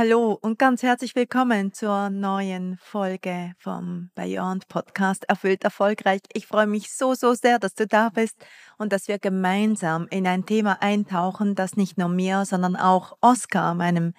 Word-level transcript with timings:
Hallo 0.00 0.38
und 0.40 0.60
ganz 0.60 0.84
herzlich 0.84 1.16
willkommen 1.16 1.72
zur 1.72 2.08
neuen 2.08 2.78
Folge 2.80 3.54
vom 3.58 4.10
Beyond 4.14 4.68
Podcast 4.68 5.28
Erfüllt 5.28 5.64
Erfolgreich. 5.64 6.20
Ich 6.34 6.46
freue 6.46 6.68
mich 6.68 6.92
so, 6.92 7.14
so 7.14 7.34
sehr, 7.34 7.58
dass 7.58 7.74
du 7.74 7.84
da 7.84 8.08
bist 8.08 8.36
und 8.76 8.92
dass 8.92 9.08
wir 9.08 9.18
gemeinsam 9.18 10.06
in 10.08 10.24
ein 10.28 10.46
Thema 10.46 10.80
eintauchen, 10.82 11.56
das 11.56 11.76
nicht 11.76 11.98
nur 11.98 12.08
mir, 12.08 12.44
sondern 12.44 12.76
auch 12.76 13.18
Oscar, 13.22 13.74
meinem 13.74 14.14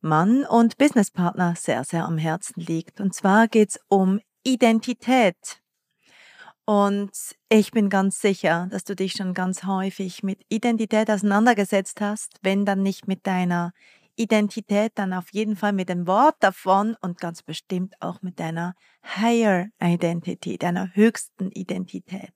Mann 0.00 0.46
und 0.46 0.78
Businesspartner, 0.78 1.54
sehr, 1.54 1.84
sehr 1.84 2.06
am 2.06 2.16
Herzen 2.16 2.58
liegt. 2.58 2.98
Und 2.98 3.14
zwar 3.14 3.46
geht 3.46 3.72
es 3.72 3.80
um 3.88 4.20
Identität. 4.42 5.60
Und 6.64 7.10
ich 7.50 7.72
bin 7.72 7.90
ganz 7.90 8.22
sicher, 8.22 8.68
dass 8.70 8.84
du 8.84 8.96
dich 8.96 9.12
schon 9.12 9.34
ganz 9.34 9.64
häufig 9.64 10.22
mit 10.22 10.40
Identität 10.48 11.10
auseinandergesetzt 11.10 12.00
hast, 12.00 12.38
wenn 12.40 12.64
dann 12.64 12.82
nicht 12.82 13.06
mit 13.06 13.26
deiner 13.26 13.74
Identität 14.16 14.92
dann 14.96 15.12
auf 15.12 15.32
jeden 15.32 15.56
Fall 15.56 15.72
mit 15.72 15.88
dem 15.88 16.06
Wort 16.06 16.36
davon 16.40 16.96
und 17.00 17.18
ganz 17.18 17.42
bestimmt 17.42 17.94
auch 18.00 18.22
mit 18.22 18.38
deiner 18.40 18.74
Higher 19.04 19.68
Identity, 19.82 20.58
deiner 20.58 20.94
höchsten 20.94 21.50
Identität. 21.52 22.32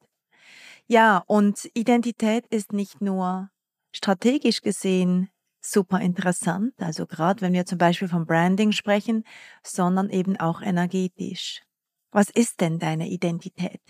Ja, 0.86 1.22
und 1.26 1.68
Identität 1.74 2.46
ist 2.48 2.72
nicht 2.72 3.00
nur 3.00 3.50
strategisch 3.94 4.60
gesehen 4.62 5.30
super 5.60 6.00
interessant, 6.00 6.74
also 6.78 7.06
gerade 7.06 7.40
wenn 7.40 7.54
wir 7.54 7.64
zum 7.66 7.78
Beispiel 7.78 8.08
vom 8.08 8.26
Branding 8.26 8.72
sprechen, 8.72 9.24
sondern 9.62 10.10
eben 10.10 10.36
auch 10.38 10.60
energetisch. 10.60 11.62
Was 12.14 12.30
ist 12.30 12.60
denn 12.60 12.78
deine 12.78 13.08
Identität? 13.08 13.80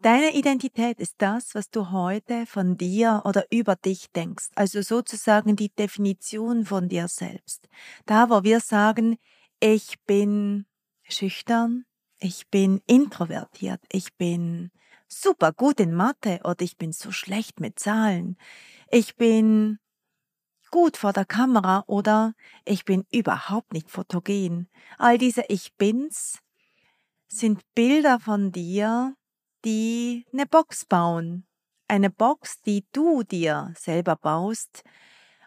Deine 0.00 0.34
Identität 0.34 0.98
ist 0.98 1.14
das, 1.18 1.54
was 1.54 1.70
du 1.70 1.92
heute 1.92 2.44
von 2.44 2.76
dir 2.76 3.22
oder 3.24 3.46
über 3.52 3.76
dich 3.76 4.10
denkst, 4.10 4.48
also 4.56 4.82
sozusagen 4.82 5.54
die 5.54 5.72
Definition 5.72 6.64
von 6.64 6.88
dir 6.88 7.06
selbst. 7.06 7.68
Da, 8.04 8.30
wo 8.30 8.42
wir 8.42 8.58
sagen, 8.58 9.16
ich 9.60 9.94
bin 10.06 10.66
schüchtern, 11.04 11.84
ich 12.18 12.48
bin 12.48 12.82
introvertiert, 12.88 13.80
ich 13.92 14.12
bin 14.16 14.72
super 15.06 15.52
gut 15.52 15.78
in 15.78 15.94
Mathe 15.94 16.40
oder 16.42 16.62
ich 16.62 16.78
bin 16.78 16.90
so 16.90 17.12
schlecht 17.12 17.60
mit 17.60 17.78
Zahlen, 17.78 18.36
ich 18.90 19.14
bin 19.14 19.78
gut 20.72 20.96
vor 20.96 21.12
der 21.12 21.26
Kamera 21.26 21.84
oder 21.86 22.34
ich 22.64 22.84
bin 22.84 23.06
überhaupt 23.12 23.72
nicht 23.72 23.88
fotogen. 23.88 24.68
All 24.98 25.16
diese 25.16 25.44
Ich 25.48 25.76
bins 25.76 26.40
sind 27.28 27.60
Bilder 27.74 28.18
von 28.20 28.52
dir, 28.52 29.14
die 29.64 30.26
eine 30.32 30.46
Box 30.46 30.84
bauen. 30.84 31.46
Eine 31.86 32.10
Box, 32.10 32.60
die 32.62 32.86
du 32.92 33.22
dir 33.22 33.72
selber 33.76 34.16
baust 34.16 34.82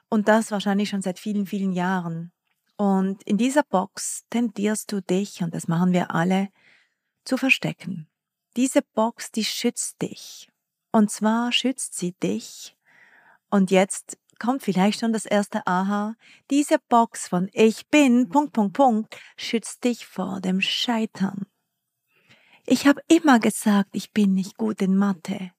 und 0.09 0.27
das 0.27 0.51
wahrscheinlich 0.51 0.89
schon 0.89 1.01
seit 1.01 1.19
vielen, 1.19 1.45
vielen 1.45 1.71
Jahren. 1.71 2.31
Und 2.77 3.21
in 3.23 3.37
dieser 3.37 3.63
Box 3.63 4.25
tendierst 4.29 4.91
du 4.91 5.01
dich, 5.01 5.43
und 5.43 5.53
das 5.53 5.67
machen 5.67 5.93
wir 5.93 6.13
alle, 6.15 6.49
zu 7.25 7.37
verstecken. 7.37 8.09
Diese 8.57 8.81
Box, 8.81 9.31
die 9.31 9.45
schützt 9.45 10.01
dich. 10.01 10.49
Und 10.91 11.11
zwar 11.11 11.51
schützt 11.51 11.95
sie 11.95 12.13
dich. 12.13 12.75
Und 13.49 13.71
jetzt 13.71 14.17
kommt 14.39 14.63
vielleicht 14.63 14.99
schon 14.99 15.13
das 15.13 15.25
erste 15.25 15.65
Aha. 15.67 16.15
Diese 16.49 16.79
Box 16.89 17.27
von 17.27 17.49
Ich 17.53 17.87
bin, 17.87 18.29
Punkt, 18.29 18.53
Punkt, 18.53 18.73
Punkt, 18.73 19.17
schützt 19.37 19.83
dich 19.83 20.05
vor 20.05 20.41
dem 20.41 20.59
Scheitern. 20.59 21.45
Ich 22.65 22.87
habe 22.87 23.01
immer 23.07 23.39
gesagt, 23.39 23.89
ich 23.93 24.11
bin 24.11 24.33
nicht 24.33 24.57
gut 24.57 24.81
in 24.81 24.95
Mathe. 24.95 25.51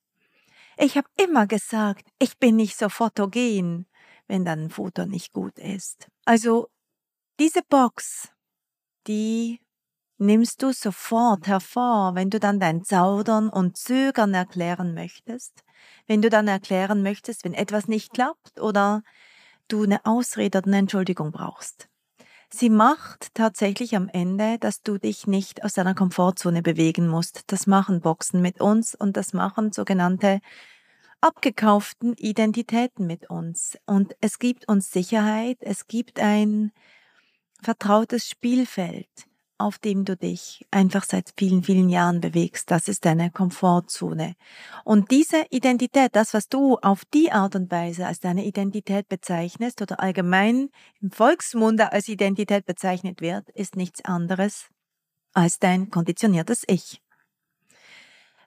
Ich 0.79 0.97
habe 0.97 1.09
immer 1.23 1.47
gesagt, 1.47 2.09
ich 2.19 2.39
bin 2.39 2.57
nicht 2.57 2.79
so 2.79 2.89
fotogen, 2.89 3.87
wenn 4.27 4.45
dann 4.45 4.71
Foto 4.71 5.07
nicht 5.07 5.33
gut 5.33 5.59
ist. 5.59 6.09
Also 6.25 6.69
diese 7.39 7.63
Box, 7.69 8.31
die 9.07 9.61
nimmst 10.19 10.63
du 10.63 10.73
sofort 10.73 11.47
hervor, 11.49 12.15
wenn 12.15 12.31
du 12.31 12.39
dann 12.39 12.61
dein 12.61 12.85
Zaudern 12.85 13.49
und 13.49 13.77
Zögern 13.77 14.33
erklären 14.35 14.95
möchtest, 14.95 15.65
wenn 16.07 16.23
du 16.23 16.31
dann 16.31 16.49
erklären 16.49 17.03
möchtest, 17.03 17.45
wenn 17.45 17.55
etwas 17.55 17.89
nicht 17.89 18.13
klappt 18.13 18.61
oder 18.61 19.03
du 19.69 19.83
eine 19.83 20.05
Ausrede 20.07 20.59
oder 20.59 20.69
eine 20.69 20.79
Entschuldigung 20.79 21.33
brauchst. 21.33 21.89
Sie 22.55 22.69
macht 22.69 23.35
tatsächlich 23.35 23.97
am 23.97 24.11
Ende, 24.11 24.59
dass 24.59 24.83
du 24.83 24.99
dich 24.99 25.27
nicht 25.27 25.65
aus 25.65 25.73
deiner 25.73 25.95
Komfortzone 25.95 26.61
bewegen 26.61 27.09
musst. 27.09 27.45
Das 27.47 27.67
machen 27.67 28.03
Boxen 28.03 28.43
mit 28.43 28.61
uns 28.61 28.95
und 28.95 29.17
das 29.17 29.33
machen 29.33 29.73
sogenannte 29.73 30.41
abgekauften 31.23 32.13
Identitäten 32.13 33.07
mit 33.07 33.31
uns. 33.31 33.79
Und 33.87 34.15
es 34.21 34.39
gibt 34.39 34.69
uns 34.69 34.93
Sicherheit, 34.93 35.57
es 35.61 35.87
gibt 35.87 36.21
ein 36.21 36.73
vertrautes 37.63 38.29
Spielfeld 38.29 39.09
auf 39.59 39.79
dem 39.79 40.05
du 40.05 40.17
dich 40.17 40.67
einfach 40.71 41.05
seit 41.05 41.33
vielen, 41.37 41.63
vielen 41.63 41.89
Jahren 41.89 42.21
bewegst. 42.21 42.71
Das 42.71 42.89
ist 42.89 43.05
deine 43.05 43.31
Komfortzone. 43.31 44.35
Und 44.85 45.11
diese 45.11 45.45
Identität, 45.51 46.17
das, 46.17 46.35
was 46.35 46.49
du 46.49 46.77
auf 46.79 47.05
die 47.07 47.33
Art 47.33 47.55
und 47.55 47.71
Weise 47.71 48.07
als 48.07 48.21
deine 48.21 48.45
Identität 48.45 49.09
bezeichnest 49.09 49.81
oder 49.83 50.01
allgemein 50.01 50.71
im 51.01 51.11
Volksmunde 51.11 51.93
als 51.93 52.09
Identität 52.09 52.67
bezeichnet 52.67 53.21
wird, 53.21 53.49
ist 53.51 53.77
nichts 53.77 54.05
anderes 54.05 54.69
als 55.33 55.59
dein 55.59 55.91
konditioniertes 55.91 56.65
Ich. 56.67 57.01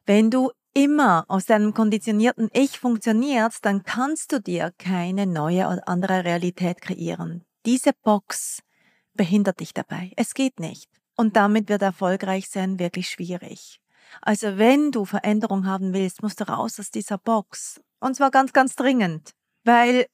Wenn 0.05 0.29
du 0.29 0.51
immer 0.73 1.25
aus 1.29 1.45
deinem 1.45 1.73
konditionierten 1.73 2.49
Ich 2.53 2.79
funktionierst, 2.79 3.65
dann 3.65 3.83
kannst 3.83 4.31
du 4.33 4.39
dir 4.39 4.71
keine 4.77 5.25
neue 5.25 5.67
oder 5.67 5.87
andere 5.87 6.25
Realität 6.25 6.81
kreieren. 6.81 7.45
Diese 7.65 7.91
Box 8.03 8.61
behindert 9.15 9.59
dich 9.59 9.73
dabei. 9.73 10.11
Es 10.15 10.33
geht 10.33 10.59
nicht. 10.59 10.89
Und 11.15 11.35
damit 11.35 11.69
wird 11.69 11.81
erfolgreich 11.81 12.49
sein 12.49 12.79
wirklich 12.79 13.09
schwierig. 13.09 13.79
Also 14.21 14.57
wenn 14.57 14.91
du 14.91 15.05
Veränderung 15.05 15.65
haben 15.65 15.93
willst, 15.93 16.21
musst 16.21 16.41
du 16.41 16.47
raus 16.47 16.79
aus 16.79 16.91
dieser 16.91 17.17
Box. 17.17 17.81
Und 17.99 18.15
zwar 18.15 18.31
ganz, 18.31 18.53
ganz 18.53 18.75
dringend. 18.75 19.31
Weil 19.63 20.05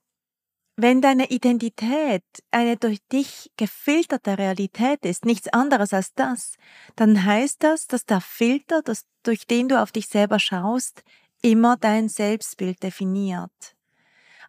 wenn 0.77 1.01
deine 1.01 1.29
Identität 1.29 2.23
eine 2.49 2.77
durch 2.77 2.99
dich 3.11 3.51
gefilterte 3.57 4.37
Realität 4.37 5.05
ist, 5.05 5.25
nichts 5.25 5.47
anderes 5.49 5.93
als 5.93 6.13
das, 6.13 6.55
dann 6.95 7.25
heißt 7.25 7.61
das, 7.63 7.87
dass 7.87 8.05
der 8.05 8.21
Filter, 8.21 8.81
durch 9.23 9.45
den 9.45 9.67
du 9.67 9.81
auf 9.81 9.91
dich 9.91 10.07
selber 10.07 10.39
schaust, 10.39 11.03
immer 11.41 11.77
dein 11.77 12.09
Selbstbild 12.09 12.81
definiert. 12.81 13.75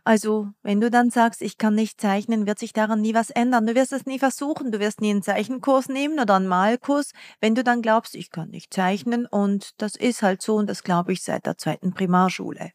Also, 0.05 0.49
wenn 0.63 0.81
du 0.81 0.91
dann 0.91 1.11
sagst, 1.11 1.43
ich 1.43 1.59
kann 1.59 1.75
nicht 1.75 2.01
zeichnen, 2.01 2.47
wird 2.47 2.59
sich 2.59 2.73
daran 2.73 3.01
nie 3.01 3.15
was 3.15 3.31
ändern. 3.31 3.67
Du 3.67 3.75
wirst 3.75 3.93
es 3.93 4.07
nie 4.07 4.19
versuchen. 4.19 4.71
Du 4.73 4.79
wirst 4.81 5.01
nie 5.01 5.11
einen 5.11 5.23
Zeichenkurs 5.23 5.89
nehmen 5.89 6.19
oder 6.21 6.35
einen 6.37 6.49
Malkurs, 6.49 7.13
wenn 7.41 7.55
du 7.55 7.63
dann 7.65 7.83
glaubst, 7.83 8.15
ich 8.17 8.31
kann 8.31 8.51
nicht 8.51 8.73
zeichnen 8.75 9.27
und 9.27 9.81
das 9.81 9.95
ist 9.97 10.23
halt 10.23 10.43
so 10.43 10.57
und 10.57 10.69
das 10.69 10.83
glaube 10.83 11.13
ich 11.13 11.23
seit 11.23 11.47
der 11.47 11.57
zweiten 11.59 11.95
Primarschule. 11.95 12.73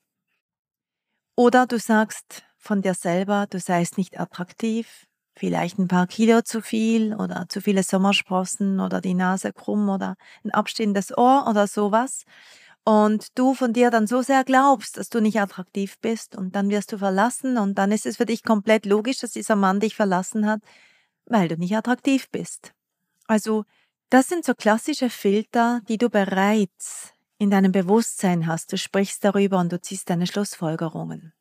Oder 1.36 1.68
du 1.68 1.80
sagst 1.80 2.44
von 2.58 2.82
dir 2.82 2.94
selber, 2.94 3.46
du 3.50 3.60
seist 3.60 3.98
nicht 3.98 4.20
attraktiv, 4.20 5.06
vielleicht 5.36 5.78
ein 5.78 5.88
paar 5.88 6.08
Kilo 6.08 6.42
zu 6.42 6.62
viel 6.62 7.14
oder 7.14 7.46
zu 7.48 7.62
viele 7.62 7.84
Sommersprossen 7.84 8.80
oder 8.80 9.02
die 9.02 9.14
Nase 9.14 9.54
krumm 9.54 9.90
oder 9.90 10.16
ein 10.44 10.52
abstehendes 10.52 11.16
Ohr 11.16 11.46
oder 11.48 11.68
sowas 11.68 12.24
und 12.88 13.38
du 13.38 13.54
von 13.54 13.74
dir 13.74 13.92
dann 13.92 14.08
so 14.08 14.22
sehr 14.22 14.46
glaubst, 14.46 14.96
dass 14.96 15.10
du 15.10 15.20
nicht 15.20 15.42
attraktiv 15.42 16.00
bist 16.00 16.38
und 16.38 16.56
dann 16.56 16.70
wirst 16.70 16.94
du 16.94 16.98
verlassen 16.98 17.58
und 17.58 17.78
dann 17.78 17.92
ist 17.92 18.06
es 18.06 18.16
für 18.16 18.26
dich 18.26 18.44
komplett 18.44 18.86
logisch, 18.86 19.18
dass 19.18 19.32
dieser 19.32 19.58
Mann 19.58 19.82
dich 19.82 19.94
verlassen 19.94 20.46
hat, 20.46 20.62
weil 21.26 21.50
du 21.50 21.58
nicht 21.58 21.76
attraktiv 21.76 22.30
bist. 22.32 22.72
Also, 23.28 23.66
das 24.10 24.30
sind 24.30 24.46
so 24.46 24.54
klassische 24.54 25.10
Filter, 25.10 25.82
die 25.90 25.98
du 25.98 26.10
bereits 26.10 27.12
in 27.38 27.50
deinem 27.50 27.74
Bewusstsein 27.74 28.48
hast. 28.48 28.72
Du 28.72 28.78
sprichst 28.78 29.22
darüber 29.22 29.60
und 29.60 29.70
du 29.70 29.82
ziehst 29.82 30.10
deine 30.10 30.26
Schlussfolgerungen. 30.26 31.34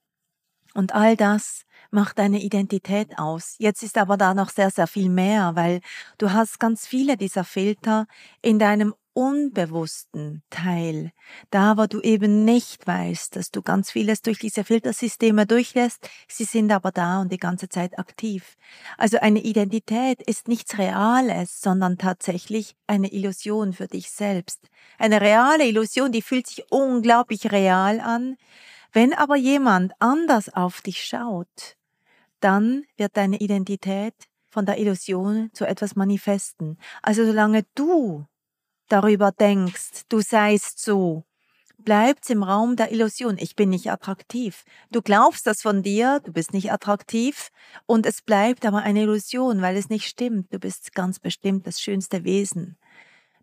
Und 0.75 0.97
all 0.97 1.17
das 1.17 1.63
macht 1.93 2.19
deine 2.19 2.43
Identität 2.43 3.21
aus. 3.21 3.55
Jetzt 3.59 3.85
ist 3.85 3.99
aber 3.99 4.17
da 4.17 4.35
noch 4.35 4.51
sehr, 4.51 4.73
sehr 4.73 4.89
viel 4.89 5.09
mehr, 5.09 5.55
weil 5.55 5.81
du 6.19 6.33
hast 6.33 6.59
ganz 6.59 6.89
viele 6.89 7.17
dieser 7.17 7.45
Filter 7.45 8.09
in 8.43 8.59
deinem 8.59 8.95
unbewussten 9.17 10.43
Teil, 10.51 11.11
da 11.51 11.79
wo 11.79 11.87
du 11.87 12.03
eben 12.03 12.45
nicht 12.45 12.87
weißt, 12.87 13.35
dass 13.35 13.51
du 13.51 13.63
ganz 13.63 13.91
vieles 13.91 14.21
durch 14.21 14.39
diese 14.39 14.63
Filtersysteme 14.63 15.47
durchlässt, 15.47 16.11
sie 16.29 16.45
sind 16.45 16.71
aber 16.71 16.93
da 16.93 17.23
und 17.23 17.33
die 17.33 17.39
ganze 17.39 17.71
Zeit 17.71 17.99
aktiv. 17.99 18.57
Also 18.99 19.19
eine 19.19 19.41
Identität 19.41 20.21
ist 20.21 20.49
nichts 20.49 20.77
Reales, 20.77 21.63
sondern 21.63 21.97
tatsächlich 21.97 22.77
eine 22.87 23.11
Illusion 23.11 23.73
für 23.73 23.87
dich 23.87 24.11
selbst. 24.11 24.69
Eine 24.99 25.23
reale 25.23 25.67
Illusion, 25.67 26.12
die 26.12 26.23
fühlt 26.23 26.47
sich 26.47 26.71
unglaublich 26.71 27.51
real 27.51 28.01
an. 28.01 28.37
Wenn 28.93 29.15
aber 29.15 29.37
jemand 29.37 29.95
anders 29.99 30.53
auf 30.53 30.83
dich 30.83 31.03
schaut, 31.03 31.77
dann 32.41 32.85
wird 32.99 33.17
deine 33.17 33.39
Identität 33.39 34.15
von 34.47 34.67
der 34.67 34.79
Illusion 34.79 35.49
zu 35.55 35.65
etwas 35.65 35.97
manifesten. 35.97 36.77
Also 37.01 37.25
solange 37.25 37.65
du 37.75 38.27
darüber 38.88 39.33
denkst, 39.33 40.05
du 40.09 40.21
seist 40.21 40.79
so, 40.79 41.25
bleibt's 41.79 42.31
im 42.31 42.43
Raum 42.43 42.77
der 42.77 42.93
Illusion. 42.93 43.37
Ich 43.38 43.56
bin 43.56 43.71
nicht 43.71 43.91
attraktiv. 43.91 44.65
Du 44.91 45.03
glaubst 45.03 45.47
das 45.47 45.62
von 45.62 45.83
dir, 45.83 46.21
du 46.25 46.33
bist 46.33 46.53
nicht 46.53 46.73
attraktiv 46.73 47.50
und 47.87 48.06
es 48.06 48.23
bleibt 48.23 48.67
aber 48.67 48.79
eine 48.79 49.03
Illusion, 49.03 49.62
weil 49.62 49.77
es 49.77 49.88
nicht 49.88 50.06
stimmt. 50.06 50.53
Du 50.53 50.59
bist 50.59 50.94
ganz 50.94 51.19
bestimmt 51.19 51.67
das 51.67 51.81
schönste 51.81 52.25
Wesen, 52.25 52.77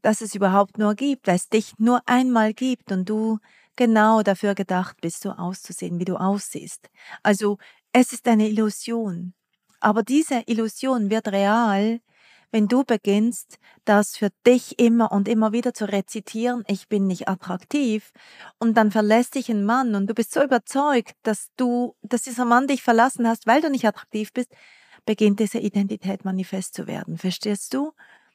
das 0.01 0.22
es 0.22 0.36
überhaupt 0.36 0.78
nur 0.78 0.95
gibt, 0.95 1.28
weil 1.28 1.36
es 1.36 1.50
dich 1.50 1.74
nur 1.78 2.01
einmal 2.06 2.54
gibt 2.54 2.92
und 2.92 3.10
du 3.10 3.40
genau 3.75 4.22
dafür 4.22 4.56
gedacht 4.56 4.98
bist, 5.01 5.22
so 5.22 5.31
auszusehen, 5.31 6.00
wie 6.00 6.06
du 6.06 6.18
aussiehst. 6.18 6.90
Also 7.24 7.57
es 7.92 8.13
ist 8.13 8.28
eine 8.28 8.50
Illusion. 8.50 9.34
Aber 9.80 10.04
diese 10.04 10.44
Illusion 10.45 11.10
wird 11.10 11.28
real, 11.30 12.00
wenn 12.54 12.68
du 12.68 12.84
beginnst, 12.84 13.58
das 13.84 14.16
für 14.16 14.30
dich 14.46 14.78
immer 14.78 15.12
und 15.12 15.28
immer 15.28 15.54
wieder 15.54 15.74
zu 15.74 15.86
rezitieren, 15.86 16.64
ich 16.68 16.88
bin 16.88 17.08
nicht 17.08 17.28
attraktiv, 17.28 18.12
und 18.60 18.78
dann 18.78 18.92
verlässt 18.92 19.34
dich 19.34 19.50
ein 19.50 19.66
Mann 19.66 19.96
und 19.96 20.08
du 20.08 20.14
bist 20.14 20.32
so 20.32 20.44
überzeugt, 20.44 21.16
dass 21.24 21.48
du, 21.58 21.96
dass 22.04 22.22
dieser 22.22 22.46
Mann 22.46 22.68
dich 22.68 22.84
verlassen 22.84 23.28
hast, 23.28 23.48
weil 23.48 23.62
du 23.62 23.72
nicht 23.72 23.88
attraktiv 23.88 24.32
bist, 24.34 24.54
beginnt 25.04 25.40
diese 25.40 25.58
Identität 25.58 26.26
manifest 26.26 26.76
zu 26.76 26.86
werden. 26.86 27.18
Verstehst 27.18 27.74
du? 27.74 27.92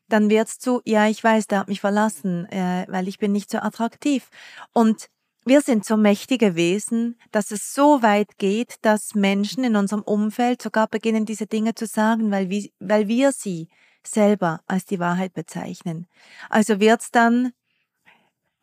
Dann 0.08 0.30
wird's 0.30 0.58
zu, 0.58 0.82
ja, 0.84 1.06
ich 1.06 1.22
weiß, 1.22 1.46
der 1.46 1.60
hat 1.60 1.68
mich 1.68 1.80
verlassen, 1.80 2.46
äh, 2.46 2.86
weil 2.88 3.06
ich 3.06 3.18
bin 3.18 3.30
nicht 3.30 3.50
so 3.50 3.58
attraktiv. 3.58 4.30
Und 4.72 5.06
wir 5.44 5.60
sind 5.60 5.84
so 5.84 5.96
mächtige 5.96 6.56
Wesen, 6.56 7.16
dass 7.30 7.52
es 7.52 7.72
so 7.72 8.02
weit 8.02 8.36
geht, 8.38 8.76
dass 8.82 9.14
Menschen 9.14 9.62
in 9.62 9.76
unserem 9.76 10.02
Umfeld 10.02 10.60
sogar 10.60 10.88
beginnen, 10.88 11.24
diese 11.24 11.46
Dinge 11.46 11.74
zu 11.74 11.86
sagen, 11.86 12.32
weil 12.32 12.50
wir, 12.50 12.68
weil 12.80 13.06
wir 13.06 13.30
sie 13.30 13.68
selber 14.06 14.60
als 14.66 14.84
die 14.86 14.98
Wahrheit 14.98 15.34
bezeichnen. 15.34 16.06
Also 16.48 16.80
wird 16.80 17.00
es 17.02 17.10
dann 17.10 17.52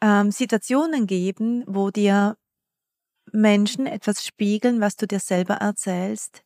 ähm, 0.01 0.31
Situationen 0.31 1.07
geben, 1.07 1.63
wo 1.67 1.91
dir 1.91 2.37
Menschen 3.31 3.87
etwas 3.87 4.25
spiegeln, 4.25 4.81
was 4.81 4.95
du 4.95 5.07
dir 5.07 5.19
selber 5.19 5.55
erzählst, 5.55 6.43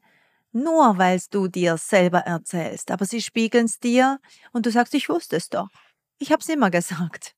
nur 0.51 0.97
weil 0.97 1.21
du 1.30 1.47
dir 1.47 1.77
selber 1.77 2.19
erzählst. 2.19 2.91
Aber 2.91 3.06
sie 3.06 3.21
spiegeln 3.21 3.65
es 3.65 3.80
dir 3.80 4.19
und 4.51 4.65
du 4.65 4.71
sagst, 4.71 4.94
ich 4.94 5.09
wusste 5.09 5.36
es 5.36 5.50
doch. 5.50 5.69
Ich 6.18 6.31
habe 6.31 6.41
es 6.41 6.50
immer 6.50 6.69
gesagt. 6.71 7.36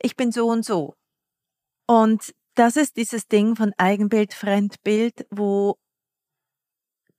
Ich 0.00 0.16
bin 0.16 0.32
so 0.32 0.48
und 0.48 0.64
so. 0.64 0.94
Und 1.86 2.34
das 2.54 2.76
ist 2.76 2.96
dieses 2.96 3.28
Ding 3.28 3.56
von 3.56 3.72
Eigenbild, 3.78 4.34
Fremdbild, 4.34 5.26
wo 5.30 5.78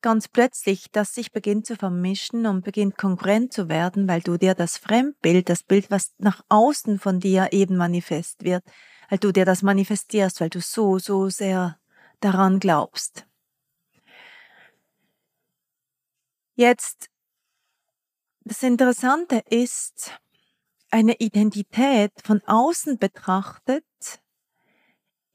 ganz 0.01 0.27
plötzlich 0.27 0.91
das 0.91 1.13
sich 1.13 1.31
beginnt 1.31 1.65
zu 1.65 1.75
vermischen 1.75 2.45
und 2.45 2.63
beginnt 2.63 2.97
konkurrent 2.97 3.53
zu 3.53 3.69
werden, 3.69 4.07
weil 4.07 4.21
du 4.21 4.37
dir 4.37 4.55
das 4.55 4.77
Fremdbild, 4.77 5.49
das 5.49 5.63
Bild, 5.63 5.91
was 5.91 6.13
nach 6.17 6.43
außen 6.49 6.99
von 6.99 7.19
dir 7.19 7.49
eben 7.51 7.77
manifest 7.77 8.43
wird, 8.43 8.63
weil 9.09 9.19
du 9.19 9.31
dir 9.31 9.45
das 9.45 9.61
manifestierst, 9.61 10.41
weil 10.41 10.49
du 10.49 10.61
so, 10.61 10.99
so 10.99 11.29
sehr 11.29 11.79
daran 12.19 12.59
glaubst. 12.59 13.25
Jetzt, 16.55 17.09
das 18.43 18.63
Interessante 18.63 19.41
ist, 19.49 20.19
eine 20.91 21.15
Identität 21.19 22.11
von 22.23 22.41
außen 22.45 22.97
betrachtet 22.97 23.85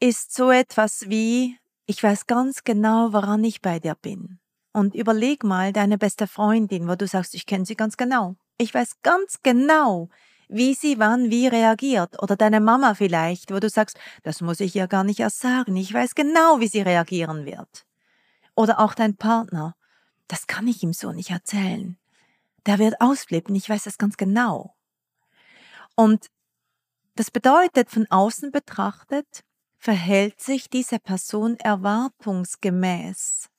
ist 0.01 0.35
so 0.35 0.51
etwas 0.51 1.09
wie, 1.09 1.59
ich 1.87 2.03
weiß 2.03 2.27
ganz 2.27 2.65
genau, 2.65 3.13
woran 3.13 3.45
ich 3.45 3.63
bei 3.63 3.79
dir 3.79 3.95
bin. 3.95 4.39
Und 4.75 4.97
überleg 4.97 5.45
mal 5.45 5.73
deine 5.73 5.99
beste 5.99 6.27
Freundin, 6.27 6.89
wo 6.89 6.97
du 6.97 7.07
sagst, 7.07 7.37
ich 7.37 7.47
kenne 7.47 7.65
sie 7.65 7.77
ganz 7.77 7.97
genau. 7.97 8.35
Ich 8.59 8.75
weiß 8.75 9.03
ganz 9.03 9.39
genau, 9.45 10.09
wie 10.49 10.75
sie 10.75 10.99
wann 10.99 11.31
wie 11.31 11.47
reagiert. 11.47 12.21
Oder 12.21 12.35
deine 12.35 12.59
Mama 12.59 12.95
vielleicht, 12.95 13.53
wo 13.53 13.61
du 13.61 13.69
sagst, 13.69 13.97
das 14.25 14.41
muss 14.41 14.59
ich 14.59 14.75
ihr 14.75 14.89
gar 14.89 15.05
nicht 15.05 15.21
erst 15.21 15.39
sagen. 15.39 15.77
Ich 15.77 15.95
weiß 15.95 16.17
genau, 16.17 16.59
wie 16.59 16.67
sie 16.67 16.83
reagieren 16.83 17.47
wird. 17.47 17.87
Oder 18.57 18.81
auch 18.81 18.95
dein 18.95 19.17
Partner. 19.17 19.77
Das 20.27 20.49
kann 20.49 20.67
ich 20.67 20.83
ihm 20.83 20.93
so 20.93 21.13
nicht 21.13 21.31
erzählen. 21.31 21.97
Der 22.67 22.81
wird 22.81 23.01
ausflippen, 23.01 23.55
ich 23.55 23.69
weiß 23.69 23.85
das 23.85 23.97
ganz 23.97 24.17
genau. 24.17 24.75
Und 25.95 26.31
das 27.15 27.31
bedeutet, 27.31 27.91
von 27.91 28.09
außen 28.11 28.51
betrachtet, 28.51 29.45
verhält 29.79 30.41
sich 30.41 30.69
diese 30.69 30.99
Person 30.99 31.59
erwartungsgemäß. 31.59 33.51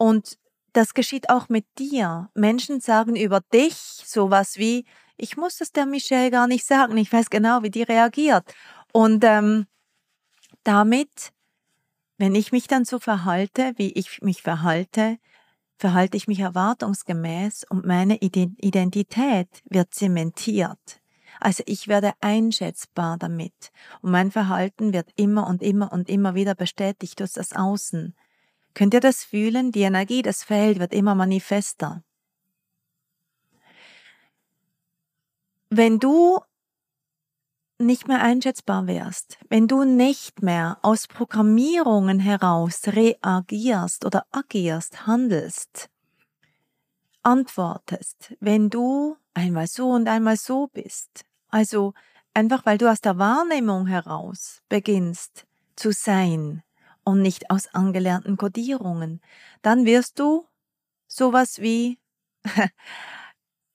Und 0.00 0.38
das 0.72 0.94
geschieht 0.94 1.28
auch 1.28 1.50
mit 1.50 1.66
dir. 1.78 2.30
Menschen 2.32 2.80
sagen 2.80 3.16
über 3.16 3.40
dich 3.52 3.74
sowas 3.74 4.56
wie, 4.56 4.86
ich 5.18 5.36
muss 5.36 5.60
es 5.60 5.72
der 5.72 5.84
Michelle 5.84 6.30
gar 6.30 6.46
nicht 6.46 6.64
sagen, 6.64 6.96
ich 6.96 7.12
weiß 7.12 7.28
genau, 7.28 7.62
wie 7.62 7.70
die 7.70 7.82
reagiert. 7.82 8.50
Und 8.94 9.22
ähm, 9.24 9.66
damit, 10.64 11.32
wenn 12.16 12.34
ich 12.34 12.50
mich 12.50 12.66
dann 12.66 12.86
so 12.86 12.98
verhalte, 12.98 13.74
wie 13.76 13.92
ich 13.92 14.22
mich 14.22 14.40
verhalte, 14.40 15.18
verhalte 15.76 16.16
ich 16.16 16.26
mich 16.26 16.40
erwartungsgemäß 16.40 17.66
und 17.68 17.84
meine 17.84 18.22
Identität 18.22 19.48
wird 19.68 19.92
zementiert. 19.92 21.02
Also 21.40 21.62
ich 21.66 21.88
werde 21.88 22.12
einschätzbar 22.22 23.18
damit 23.18 23.70
und 24.00 24.12
mein 24.12 24.30
Verhalten 24.30 24.94
wird 24.94 25.10
immer 25.16 25.46
und 25.46 25.62
immer 25.62 25.92
und 25.92 26.08
immer 26.08 26.34
wieder 26.34 26.54
bestätigt 26.54 27.20
durch 27.20 27.34
das 27.34 27.52
Außen. 27.54 28.14
Könnt 28.74 28.94
ihr 28.94 29.00
das 29.00 29.24
fühlen? 29.24 29.72
Die 29.72 29.82
Energie, 29.82 30.22
das 30.22 30.42
Feld 30.42 30.78
wird 30.78 30.92
immer 30.92 31.14
manifester. 31.14 32.02
Wenn 35.70 35.98
du 35.98 36.40
nicht 37.80 38.08
mehr 38.08 38.20
einschätzbar 38.22 38.86
wärst, 38.86 39.38
wenn 39.48 39.66
du 39.66 39.84
nicht 39.84 40.42
mehr 40.42 40.78
aus 40.82 41.06
Programmierungen 41.08 42.20
heraus 42.20 42.82
reagierst 42.86 44.04
oder 44.04 44.26
agierst, 44.30 45.06
handelst, 45.06 45.88
antwortest, 47.22 48.34
wenn 48.40 48.68
du 48.70 49.16
einmal 49.34 49.66
so 49.66 49.90
und 49.90 50.08
einmal 50.08 50.36
so 50.36 50.68
bist, 50.68 51.24
also 51.48 51.94
einfach 52.34 52.66
weil 52.66 52.78
du 52.78 52.90
aus 52.90 53.00
der 53.00 53.18
Wahrnehmung 53.18 53.86
heraus 53.86 54.62
beginnst 54.68 55.46
zu 55.76 55.92
sein, 55.92 56.62
und 57.04 57.22
nicht 57.22 57.50
aus 57.50 57.68
angelernten 57.74 58.36
Kodierungen. 58.36 59.20
Dann 59.62 59.84
wirst 59.84 60.18
du 60.18 60.46
sowas 61.06 61.60
wie 61.60 61.98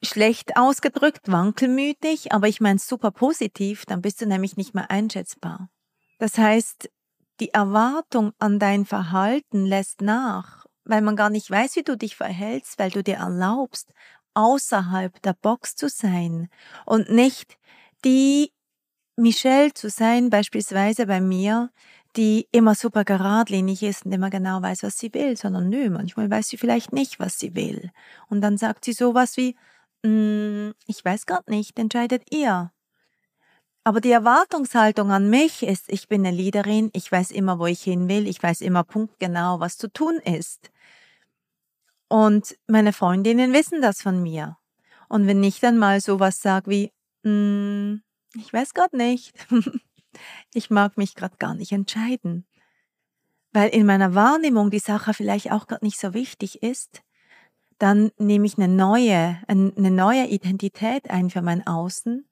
schlecht 0.04 0.58
ausgedrückt, 0.58 1.32
wankelmütig, 1.32 2.32
aber 2.32 2.48
ich 2.48 2.62
meine 2.62 2.80
super 2.80 3.12
positiv, 3.12 3.86
dann 3.86 4.02
bist 4.02 4.22
du 4.22 4.26
nämlich 4.26 4.58
nicht 4.58 4.74
mehr 4.74 4.90
einschätzbar. 4.92 5.70
Das 6.20 6.38
heißt, 6.38 6.90
die 7.40 7.54
Erwartung 7.54 8.32
an 8.40 8.60
dein 8.60 8.86
Verhalten 8.86 9.66
lässt 9.66 10.02
nach, 10.02 10.66
weil 10.86 11.02
man 11.02 11.16
gar 11.16 11.30
nicht 11.30 11.50
weiß, 11.50 11.76
wie 11.76 11.84
du 11.84 11.98
dich 11.98 12.16
verhältst, 12.16 12.80
weil 12.80 12.92
du 12.92 13.04
dir 13.04 13.16
erlaubst, 13.16 13.92
außerhalb 14.34 15.22
der 15.22 15.34
Box 15.34 15.76
zu 15.76 15.90
sein 15.90 16.50
und 16.86 17.10
nicht 17.10 17.58
die 18.06 18.54
Michelle 19.18 19.74
zu 19.74 19.90
sein, 19.90 20.30
beispielsweise 20.30 21.08
bei 21.08 21.22
mir, 21.22 21.72
die 22.16 22.48
immer 22.52 22.76
super 22.76 23.04
geradlinig 23.04 23.84
ist 23.84 24.06
und 24.06 24.12
immer 24.12 24.30
genau 24.30 24.62
weiß, 24.62 24.84
was 24.84 24.98
sie 24.98 25.14
will, 25.14 25.38
sondern 25.38 25.70
nö, 25.70 25.90
manchmal 25.90 26.30
weiß 26.30 26.48
sie 26.48 26.58
vielleicht 26.58 26.94
nicht, 26.94 27.20
was 27.20 27.40
sie 27.40 27.56
will. 27.56 27.92
Und 28.30 28.42
dann 28.42 28.58
sagt 28.58 28.86
sie 28.86 28.94
sowas 28.94 29.38
wie, 29.38 29.56
mm, 30.04 30.72
ich 30.88 31.04
weiß 31.04 31.26
gerade 31.26 31.52
nicht, 31.52 31.78
entscheidet 31.80 32.24
ihr. 32.32 32.72
Aber 33.84 34.02
die 34.02 34.12
Erwartungshaltung 34.12 35.12
an 35.12 35.30
mich 35.30 35.62
ist, 35.62 35.90
ich 35.90 36.08
bin 36.08 36.26
eine 36.26 36.36
Leaderin, 36.36 36.90
ich 36.94 37.12
weiß 37.12 37.32
immer, 37.32 37.60
wo 37.60 37.68
ich 37.68 37.84
hin 37.84 38.10
will, 38.10 38.28
ich 38.28 38.42
weiß 38.42 38.62
immer 38.62 38.84
punktgenau, 38.84 39.60
was 39.60 39.78
zu 39.78 39.92
tun 39.92 40.16
ist. 40.24 40.72
Und 42.08 42.58
meine 42.68 42.94
Freundinnen 42.94 43.54
wissen 43.54 43.82
das 43.82 44.02
von 44.02 44.22
mir. 44.24 44.58
Und 45.08 45.28
wenn 45.28 45.44
ich 45.44 45.60
dann 45.60 45.78
mal 45.78 46.02
sowas 46.02 46.42
sage 46.42 46.72
wie, 46.72 47.30
mm, 47.30 48.02
ich 48.36 48.52
weiß 48.52 48.74
gerade 48.74 48.98
nicht, 48.98 49.34
ich 50.54 50.70
mag 50.70 50.98
mich 50.98 51.16
gerade 51.16 51.38
gar 51.38 51.54
nicht 51.54 51.72
entscheiden, 51.72 52.46
weil 53.52 53.70
in 53.70 53.86
meiner 53.86 54.16
Wahrnehmung 54.16 54.70
die 54.70 54.80
Sache 54.80 55.14
vielleicht 55.14 55.52
auch 55.52 55.68
gerade 55.68 55.86
nicht 55.86 56.00
so 56.00 56.14
wichtig 56.14 56.62
ist, 56.62 57.02
dann 57.78 58.12
nehme 58.18 58.46
ich 58.46 58.58
eine 58.58 58.68
neue, 58.68 59.42
eine 59.48 59.92
neue 59.92 60.28
Identität 60.28 61.10
ein 61.10 61.30
für 61.30 61.42
mein 61.42 61.66
Außen 61.66 62.28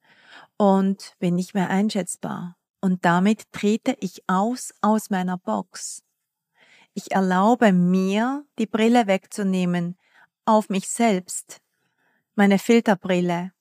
und 0.56 1.14
bin 1.18 1.34
nicht 1.34 1.54
mehr 1.54 1.70
einschätzbar. 1.70 2.56
Und 2.80 3.04
damit 3.04 3.50
trete 3.52 3.96
ich 4.00 4.22
aus 4.26 4.74
aus 4.80 5.10
meiner 5.10 5.38
Box. 5.38 6.02
Ich 6.92 7.12
erlaube 7.12 7.72
mir, 7.72 8.44
die 8.58 8.66
Brille 8.66 9.06
wegzunehmen 9.06 9.96
auf 10.44 10.68
mich 10.68 10.88
selbst, 10.88 11.60
meine 12.34 12.58
Filterbrille, 12.58 13.52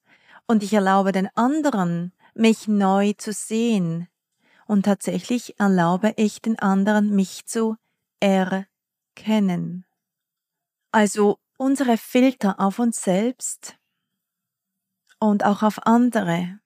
und 0.46 0.62
ich 0.62 0.74
erlaube 0.74 1.14
den 1.14 1.30
anderen, 1.36 2.14
mich 2.36 2.68
neu 2.68 3.14
zu 3.14 3.32
sehen. 3.32 4.08
Und 4.66 4.84
tatsächlich 4.84 5.60
erlaube 5.60 6.14
ich 6.16 6.42
den 6.42 6.58
anderen, 6.60 7.16
mich 7.16 7.46
zu 7.46 7.76
erkennen. 8.20 9.86
Also 10.92 11.40
unsere 11.58 11.98
Filter 11.98 12.60
auf 12.60 12.80
uns 12.80 13.02
selbst 13.02 13.76
und 15.20 15.44
auch 15.46 15.64
auf 15.64 15.86
andere 15.86 16.60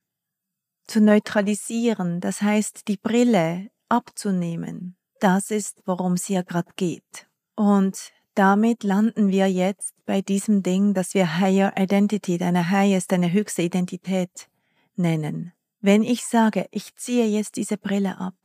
zu 0.86 1.02
neutralisieren, 1.02 2.22
das 2.22 2.42
heißt 2.42 2.88
die 2.88 2.98
Brille 2.98 3.70
abzunehmen. 3.90 4.96
Das 5.20 5.52
ist, 5.52 5.82
worum 5.86 6.14
es 6.14 6.26
hier 6.26 6.44
gerade 6.44 6.72
geht. 6.76 7.28
Und 7.56 8.12
damit 8.36 8.84
landen 8.84 9.30
wir 9.30 9.52
jetzt 9.52 9.96
bei 10.06 10.22
diesem 10.22 10.62
Ding, 10.62 10.94
das 10.94 11.14
wir 11.14 11.40
Higher 11.40 11.74
Identity, 11.76 12.38
deine 12.38 12.70
Highest, 12.70 13.12
deine 13.12 13.32
höchste 13.32 13.64
Identität 13.64 14.48
nennen. 14.96 15.54
Wenn 15.88 16.04
ich 16.04 16.26
sage, 16.26 16.68
ich 16.72 16.98
ziehe 16.98 17.28
jetzt 17.28 17.56
diese 17.56 17.78
Brille 17.78 18.18
ab, 18.18 18.36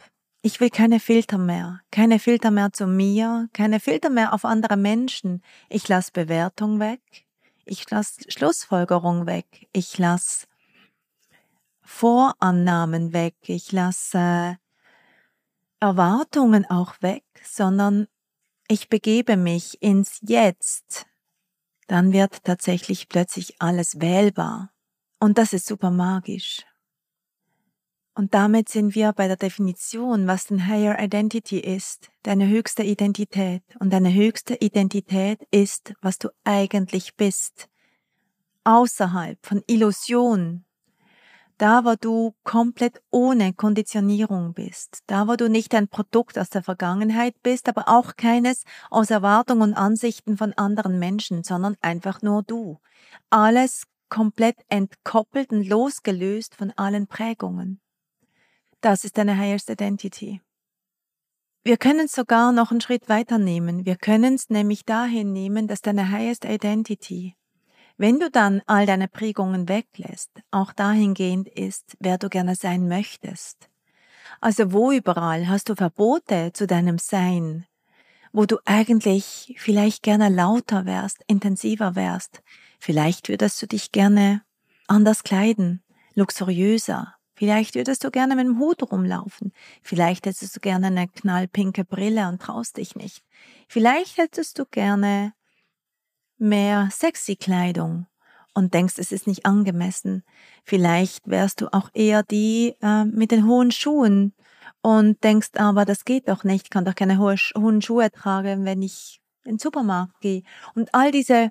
ich 0.42 0.61
will 0.61 0.70
keine 0.70 1.00
Filter 1.00 1.38
mehr, 1.38 1.80
keine 1.90 2.20
Filter 2.20 2.52
mehr 2.52 2.72
zu 2.72 2.87
mir, 2.87 3.49
keine 3.52 3.80
Filter 3.80 4.11
mehr 4.11 4.32
auf 4.32 4.44
andere 4.44 4.76
Menschen, 4.76 5.42
ich 5.68 5.88
lasse 5.88 6.12
Bewertung 6.12 6.78
weg, 6.78 7.00
ich 7.64 7.90
lasse 7.90 8.30
Schlussfolgerung 8.30 9.26
weg, 9.26 9.66
ich 9.72 9.99
lasse 9.99 10.46
Vorannahmen 11.80 13.12
weg, 13.12 13.34
ich 13.49 13.72
lasse 13.72 14.56
Erwartungen 15.80 16.64
auch 16.70 16.94
weg, 17.02 17.25
sondern 17.42 18.06
ich 18.68 18.88
begebe 18.88 19.37
mich 19.37 19.82
ins 19.82 20.20
Jetzt, 20.20 21.06
dann 21.88 22.12
wird 22.12 22.44
tatsächlich 22.44 23.08
plötzlich 23.08 23.61
alles 23.61 24.00
wählbar. 24.00 24.70
Und 25.18 25.38
das 25.38 25.52
ist 25.52 25.66
super 25.66 25.90
magisch. 25.90 26.64
Und 28.14 28.35
damit 28.35 28.69
sind 28.69 28.95
wir 28.95 29.12
bei 29.12 29.26
der 29.26 29.38
Definition, 29.38 30.26
was 30.26 30.47
denn 30.47 30.66
Higher 30.66 30.99
Identity 31.02 31.59
ist, 31.59 32.11
deine 32.25 32.47
höchste 32.47 32.83
Identität. 32.83 33.62
Und 33.78 33.92
deine 33.92 34.12
höchste 34.12 34.54
Identität 34.54 35.40
ist, 35.50 35.95
was 36.02 36.19
du 36.19 36.28
eigentlich 36.45 37.16
bist. 37.16 37.69
Außerhalb 38.64 39.38
von 39.45 39.62
Illusion, 39.66 40.64
da 41.57 41.85
wo 41.85 41.95
du 41.95 42.35
komplett 42.45 43.02
ohne 43.11 43.54
Konditionierung 43.54 44.52
bist, 44.52 45.02
da 45.07 45.26
wo 45.26 45.37
du 45.37 45.49
nicht 45.49 45.75
ein 45.75 45.88
Produkt 45.88 46.38
aus 46.38 46.50
der 46.50 46.62
Vergangenheit 46.62 47.35
bist, 47.42 47.69
aber 47.69 47.88
auch 47.88 48.16
keines 48.16 48.64
aus 48.90 49.11
Erwartungen 49.11 49.71
und 49.71 49.75
Ansichten 49.75 50.37
von 50.37 50.52
anderen 50.52 50.99
Menschen, 50.99 51.45
sondern 51.45 51.76
einfach 51.81 52.21
nur 52.21 52.42
du. 52.42 52.78
Alles 53.31 53.85
komplett 54.09 54.57
entkoppelt 54.69 55.50
und 55.50 55.66
losgelöst 55.66 56.54
von 56.54 56.73
allen 56.73 57.07
Prägungen. 57.07 57.81
Das 58.83 59.05
ist 59.05 59.17
deine 59.17 59.39
Highest 59.39 59.71
Identity. 59.71 60.43
Wir 61.65 61.79
können 61.79 62.07
es 62.07 62.12
sogar 62.12 62.53
noch 62.53 62.71
einen 62.71 62.83
Schritt 62.83 63.09
weiter 63.09 63.39
nehmen. 63.39 63.87
Wir 63.87 63.97
können 63.97 64.35
es 64.35 64.51
nämlich 64.51 64.85
dahin 64.85 65.33
nehmen, 65.33 65.69
dass 65.69 65.81
deine 65.81 66.11
Highest 66.11 66.45
Identity 66.45 67.37
wenn 68.03 68.19
du 68.19 68.31
dann 68.31 68.62
all 68.67 68.87
deine 68.87 69.09
Prägungen 69.09 69.69
weglässt, 69.69 70.31
auch 70.51 70.73
dahingehend 70.73 71.49
ist, 71.49 71.97
wer 72.01 72.19
du 72.19 72.29
gerne 72.29 72.57
sein 72.57 72.89
möchtest. 72.89 73.69
Also 74.41 74.73
wo 74.73 74.91
überall 74.91 75.49
hast 75.49 75.69
du 75.69 75.77
Verbote 75.77 76.53
zu 76.53 76.67
deinem 76.67 76.99
Sein, 76.99 77.65
wo 78.33 78.47
du 78.47 78.59
eigentlich 78.65 79.55
vielleicht 79.59 80.03
gerne 80.03 80.31
lauter 80.31 80.87
wärst, 80.87 81.23
intensiver 81.27 81.95
wärst. 81.95 82.43
Vielleicht 82.81 83.29
würdest 83.29 83.61
du 83.62 83.67
dich 83.67 83.93
gerne 83.93 84.43
anders 84.89 85.23
kleiden, 85.23 85.85
luxuriöser. 86.15 87.15
Vielleicht 87.42 87.75
würdest 87.75 88.04
du 88.04 88.12
gerne 88.12 88.37
mit 88.37 88.46
dem 88.46 88.61
Hut 88.61 88.88
rumlaufen. 88.92 89.52
Vielleicht 89.82 90.26
hättest 90.26 90.54
du 90.54 90.61
gerne 90.61 90.87
eine 90.87 91.08
knallpinke 91.08 91.84
Brille 91.84 92.28
und 92.28 92.40
traust 92.40 92.76
dich 92.76 92.94
nicht. 92.94 93.25
Vielleicht 93.66 94.16
hättest 94.18 94.61
du 94.61 94.64
gerne 94.64 95.32
mehr 96.38 96.88
sexy 96.92 97.34
Kleidung 97.34 98.06
und 98.54 98.75
denkst, 98.75 98.94
es 98.99 99.11
ist 99.11 99.26
nicht 99.26 99.44
angemessen. 99.44 100.22
Vielleicht 100.62 101.26
wärst 101.26 101.61
du 101.61 101.72
auch 101.72 101.90
eher 101.94 102.22
die 102.22 102.76
äh, 102.80 103.06
mit 103.06 103.32
den 103.32 103.49
hohen 103.49 103.72
Schuhen 103.72 104.34
und 104.80 105.25
denkst 105.25 105.56
aber, 105.56 105.84
das 105.84 106.04
geht 106.04 106.28
doch 106.28 106.44
nicht, 106.44 106.70
kann 106.70 106.84
doch 106.84 106.94
keine 106.94 107.18
hohen 107.18 107.82
Schuhe 107.82 108.12
tragen, 108.12 108.64
wenn 108.64 108.82
ich 108.82 109.20
in 109.42 109.54
den 109.54 109.58
Supermarkt 109.58 110.20
gehe. 110.20 110.44
Und 110.76 110.94
all 110.94 111.11
diese 111.11 111.50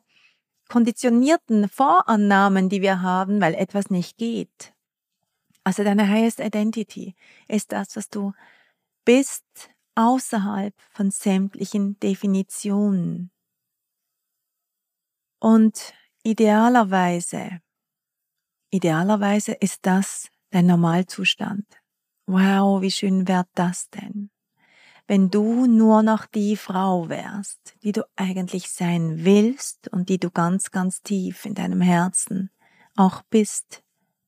konditionierten 0.70 1.68
Vorannahmen, 1.68 2.70
die 2.70 2.82
wir 2.82 3.02
haben, 3.02 3.42
weil 3.42 3.56
etwas 3.56 3.90
nicht 3.90 4.16
geht. 4.16 4.74
Also 5.64 5.84
deine 5.84 6.08
highest 6.08 6.40
identity 6.40 7.16
ist 7.48 7.72
das, 7.72 7.96
was 7.96 8.10
du 8.10 8.34
bist 9.06 9.46
außerhalb 9.96 10.74
von 10.92 11.12
sämtlichen 11.12 12.00
Definitionen. 12.00 13.32
Und 15.40 15.94
idealerweise, 16.24 17.62
idealerweise 18.72 19.54
ist 19.54 19.86
das 19.86 20.30
dein 20.52 20.68
Normalzustand. 20.68 21.66
Wow, 22.28 22.82
wie 22.82 22.92
schön 22.92 23.28
wäre 23.28 23.48
das 23.56 23.90
denn? 23.90 24.30
Wenn 25.08 25.30
du 25.30 25.66
nur 25.66 26.04
noch 26.04 26.26
die 26.26 26.56
Frau 26.56 27.10
wärst, 27.10 27.76
die 27.84 27.92
du 27.92 28.08
eigentlich 28.16 28.72
sein 28.72 29.26
willst 29.26 29.90
und 29.90 30.10
die 30.10 30.20
du 30.20 30.30
ganz, 30.30 30.72
ganz 30.72 31.02
tief 31.02 31.46
in 31.46 31.56
deinem 31.56 31.82
Herzen 31.82 32.50
auch 32.96 33.24
bist. 33.24 33.84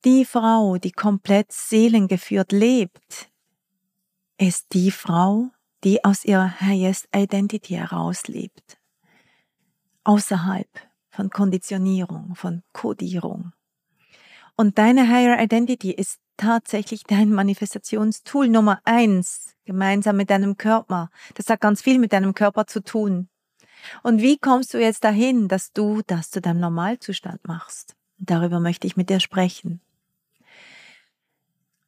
Die 0.06 0.26
Frau, 0.26 0.78
die 0.78 0.92
komplett 0.92 1.54
seelengeführt 1.54 2.52
lebt, 2.52 3.30
ist 4.38 4.74
die 4.74 4.92
Frau, 4.92 5.50
die 5.86 6.04
aus 6.04 6.26
ihrer 6.26 6.60
Highest 6.60 7.08
Identity 7.16 7.76
herauslebt. 7.76 8.80
Außerhalb 10.04 10.68
von 11.10 11.30
Konditionierung, 11.30 12.36
von 12.36 12.64
Kodierung. 12.74 13.54
Und 14.58 14.78
deine 14.78 15.08
Higher 15.08 15.42
Identity 15.42 15.92
ist 15.92 16.20
tatsächlich 16.36 17.04
dein 17.04 17.32
Manifestationstool 17.32 18.50
Nummer 18.50 18.82
eins, 18.84 19.56
gemeinsam 19.64 20.18
mit 20.18 20.30
deinem 20.30 20.58
Körper. 20.58 21.12
Das 21.36 21.48
hat 21.48 21.62
ganz 21.62 21.82
viel 21.82 21.98
mit 21.98 22.12
deinem 22.12 22.34
Körper 22.34 22.68
zu 22.68 22.84
tun. 22.84 23.30
Und 24.02 24.22
wie 24.22 24.38
kommst 24.38 24.74
du 24.74 24.82
jetzt 24.82 25.06
dahin, 25.06 25.48
dass 25.48 25.72
du 25.72 26.02
das 26.06 26.30
zu 26.30 26.42
deinem 26.42 26.60
Normalzustand 26.60 27.48
machst? 27.48 27.96
Darüber 28.18 28.60
möchte 28.60 28.86
ich 28.86 28.98
mit 28.98 29.10
dir 29.10 29.22
sprechen. 29.22 29.80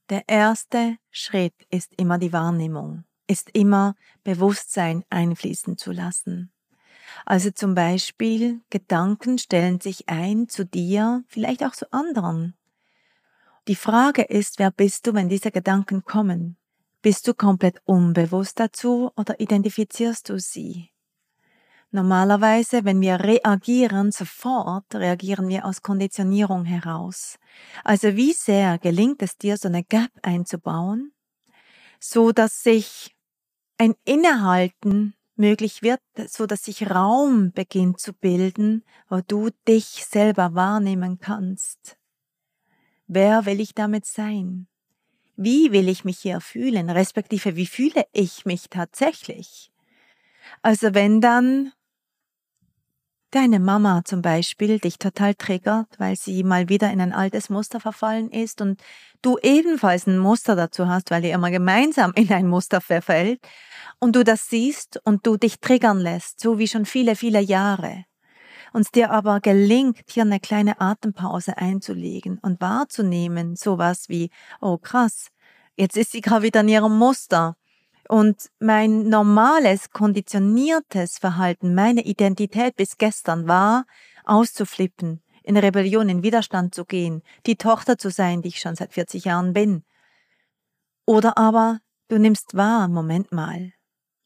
Der 0.09 0.23
erste 0.27 0.97
Schritt 1.09 1.55
ist 1.71 1.91
immer 1.97 2.19
die 2.19 2.31
Wahrnehmung, 2.31 3.05
ist 3.25 3.49
immer 3.53 3.95
Bewusstsein 4.23 5.03
einfließen 5.09 5.79
zu 5.79 5.91
lassen. 5.91 6.51
Also 7.25 7.49
zum 7.49 7.73
Beispiel 7.73 8.61
Gedanken 8.69 9.39
stellen 9.39 9.79
sich 9.81 10.07
ein 10.07 10.47
zu 10.47 10.63
dir, 10.63 11.23
vielleicht 11.27 11.63
auch 11.63 11.71
zu 11.71 11.91
anderen. 11.91 12.55
Die 13.67 13.75
Frage 13.75 14.21
ist, 14.21 14.59
wer 14.59 14.69
bist 14.69 15.07
du, 15.07 15.15
wenn 15.15 15.27
diese 15.27 15.49
Gedanken 15.49 16.03
kommen? 16.03 16.57
Bist 17.01 17.27
du 17.27 17.33
komplett 17.33 17.81
unbewusst 17.85 18.59
dazu 18.59 19.11
oder 19.15 19.39
identifizierst 19.39 20.29
du 20.29 20.39
sie? 20.39 20.91
Normalerweise, 21.95 22.83
wenn 22.83 22.99
wir 22.99 23.21
reagieren, 23.21 24.11
sofort 24.11 24.93
reagieren 24.93 25.47
wir 25.47 25.63
aus 25.63 25.81
Konditionierung 25.81 26.65
heraus. 26.65 27.39
Also 27.85 28.17
wie 28.17 28.33
sehr 28.33 28.77
gelingt 28.79 29.21
es 29.21 29.37
dir, 29.37 29.55
so 29.55 29.69
eine 29.69 29.81
Gap 29.81 30.11
einzubauen, 30.21 31.13
so 31.97 32.33
dass 32.33 32.63
sich 32.63 33.15
ein 33.77 33.95
Innehalten 34.03 35.13
möglich 35.37 35.83
wird, 35.83 36.01
so 36.27 36.45
dass 36.45 36.65
sich 36.65 36.89
Raum 36.89 37.53
beginnt 37.53 38.01
zu 38.01 38.11
bilden, 38.11 38.83
wo 39.07 39.21
du 39.25 39.51
dich 39.65 39.85
selber 39.85 40.53
wahrnehmen 40.53 41.19
kannst. 41.19 41.95
Wer 43.07 43.45
will 43.45 43.61
ich 43.61 43.73
damit 43.73 44.05
sein? 44.05 44.67
Wie 45.37 45.71
will 45.71 45.87
ich 45.87 46.03
mich 46.03 46.19
hier 46.19 46.41
fühlen, 46.41 46.89
respektive 46.89 47.55
wie 47.55 47.67
fühle 47.67 48.03
ich 48.11 48.43
mich 48.43 48.69
tatsächlich? 48.69 49.71
Also 50.61 50.93
wenn 50.93 51.21
dann 51.21 51.71
deine 53.35 53.59
Mama 53.59 54.01
zum 54.05 54.21
Beispiel 54.21 54.79
dich 54.79 54.97
total 54.97 55.35
triggert, 55.35 55.87
weil 55.97 56.15
sie 56.15 56.43
mal 56.43 56.69
wieder 56.69 56.91
in 56.91 57.01
ein 57.01 57.11
altes 57.11 57.49
Muster 57.49 57.81
verfallen 57.81 58.29
ist 58.29 58.61
und 58.61 58.81
du 59.21 59.37
ebenfalls 59.39 60.07
ein 60.07 60.17
Muster 60.17 60.55
dazu 60.55 60.87
hast, 60.87 61.11
weil 61.11 61.25
ihr 61.25 61.33
immer 61.33 61.51
gemeinsam 61.51 62.13
in 62.15 62.31
ein 62.31 62.47
Muster 62.47 62.79
verfällt 62.79 63.41
und 63.99 64.15
du 64.15 64.23
das 64.23 64.47
siehst 64.47 65.01
und 65.03 65.27
du 65.27 65.35
dich 65.35 65.59
triggern 65.59 65.99
lässt, 65.99 66.39
so 66.39 66.59
wie 66.59 66.67
schon 66.67 66.85
viele, 66.85 67.17
viele 67.17 67.41
Jahre. 67.41 68.05
Uns 68.71 68.91
dir 68.91 69.11
aber 69.11 69.41
gelingt, 69.41 69.99
hier 70.09 70.23
eine 70.23 70.39
kleine 70.39 70.79
Atempause 70.79 71.57
einzulegen 71.57 72.39
und 72.41 72.61
wahrzunehmen, 72.61 73.57
sowas 73.57 74.07
wie, 74.07 74.29
oh 74.61 74.77
krass, 74.77 75.27
jetzt 75.75 75.97
ist 75.97 76.13
sie 76.13 76.21
gerade 76.21 76.43
wieder 76.43 76.61
in 76.61 76.69
ihrem 76.69 76.97
Muster 76.97 77.57
und 78.09 78.49
mein 78.59 79.09
normales, 79.09 79.91
konditioniertes 79.91 81.17
Verhalten, 81.17 81.75
meine 81.75 82.05
Identität 82.05 82.75
bis 82.75 82.97
gestern 82.97 83.47
war, 83.47 83.85
auszuflippen, 84.25 85.21
in 85.43 85.57
Rebellion, 85.57 86.09
in 86.09 86.23
Widerstand 86.23 86.73
zu 86.73 86.85
gehen, 86.85 87.21
die 87.45 87.55
Tochter 87.55 87.97
zu 87.97 88.09
sein, 88.09 88.41
die 88.41 88.49
ich 88.49 88.59
schon 88.59 88.75
seit 88.75 88.93
40 88.93 89.25
Jahren 89.25 89.53
bin. 89.53 89.83
Oder 91.05 91.37
aber 91.37 91.79
du 92.07 92.17
nimmst 92.17 92.55
wahr, 92.55 92.87
Moment 92.87 93.31
mal, 93.31 93.73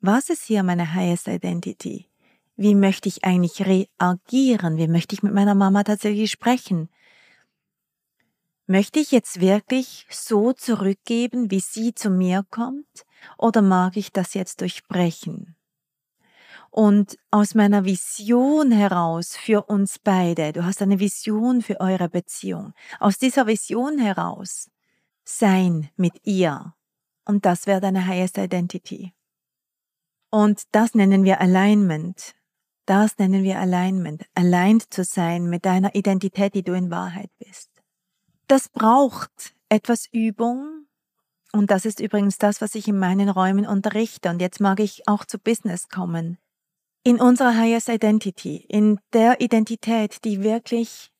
was 0.01 0.29
ist 0.29 0.43
hier 0.43 0.63
meine 0.63 0.93
highest 0.93 1.27
identity? 1.27 2.09
Wie 2.55 2.75
möchte 2.75 3.09
ich 3.09 3.23
eigentlich 3.23 3.65
reagieren? 3.65 4.77
Wie 4.77 4.87
möchte 4.87 5.13
ich 5.13 5.23
mit 5.23 5.33
meiner 5.33 5.55
Mama 5.55 5.83
tatsächlich 5.83 6.31
sprechen? 6.31 6.89
Möchte 8.71 8.99
ich 8.99 9.09
jetzt 9.09 9.41
wirklich 9.41 10.05
so 10.11 10.53
zurückgeben, 10.53 11.49
wie 11.49 11.59
sie 11.59 11.95
zu 11.95 12.11
mir 12.11 12.45
kommt? 12.51 13.03
Oder 13.35 13.63
mag 13.63 13.97
ich 13.97 14.11
das 14.11 14.35
jetzt 14.35 14.61
durchbrechen? 14.61 15.55
Und 16.69 17.17
aus 17.31 17.55
meiner 17.55 17.83
Vision 17.83 18.69
heraus 18.71 19.35
für 19.35 19.63
uns 19.63 19.97
beide, 19.97 20.53
du 20.53 20.65
hast 20.65 20.83
eine 20.83 20.99
Vision 20.99 21.63
für 21.63 21.79
eure 21.79 22.09
Beziehung, 22.09 22.73
aus 22.99 23.17
dieser 23.17 23.47
Vision 23.47 23.97
heraus 23.97 24.69
sein 25.23 25.89
mit 25.95 26.13
ihr. 26.23 26.75
Und 27.25 27.47
das 27.47 27.65
wäre 27.65 27.81
deine 27.81 28.05
highest 28.05 28.37
identity. 28.37 29.15
Und 30.29 30.61
das 30.73 30.93
nennen 30.93 31.23
wir 31.23 31.41
Alignment. 31.41 32.35
Das 32.85 33.17
nennen 33.17 33.41
wir 33.41 33.57
Alignment. 33.57 34.27
Aligned 34.35 34.93
zu 34.93 35.03
sein 35.03 35.49
mit 35.49 35.65
deiner 35.65 35.95
Identität, 35.95 36.53
die 36.53 36.63
du 36.63 36.73
in 36.73 36.91
Wahrheit 36.91 37.31
bist. 37.39 37.78
Das 38.49 38.67
braucht 38.67 39.53
etwas 39.69 40.07
Übung. 40.11 40.87
Und 41.51 41.69
das 41.69 41.85
ist 41.85 41.99
übrigens 41.99 42.39
das, 42.39 42.61
was 42.61 42.73
ich 42.73 42.87
in 42.87 42.97
meinen 42.97 43.29
Räumen 43.29 43.67
unterrichte. 43.67 44.27
Und 44.29 44.41
jetzt 44.41 44.59
mag 44.59 44.79
ich 44.79 45.07
auch 45.07 45.23
zu 45.23 45.37
Business 45.37 45.87
kommen. 45.87 46.39
In 47.03 47.21
unserer 47.21 47.55
Highest 47.55 47.89
Identity, 47.89 48.65
in 48.67 48.99
der 49.13 49.39
Identität, 49.39 50.25
die 50.25 50.41
wirklich 50.41 51.11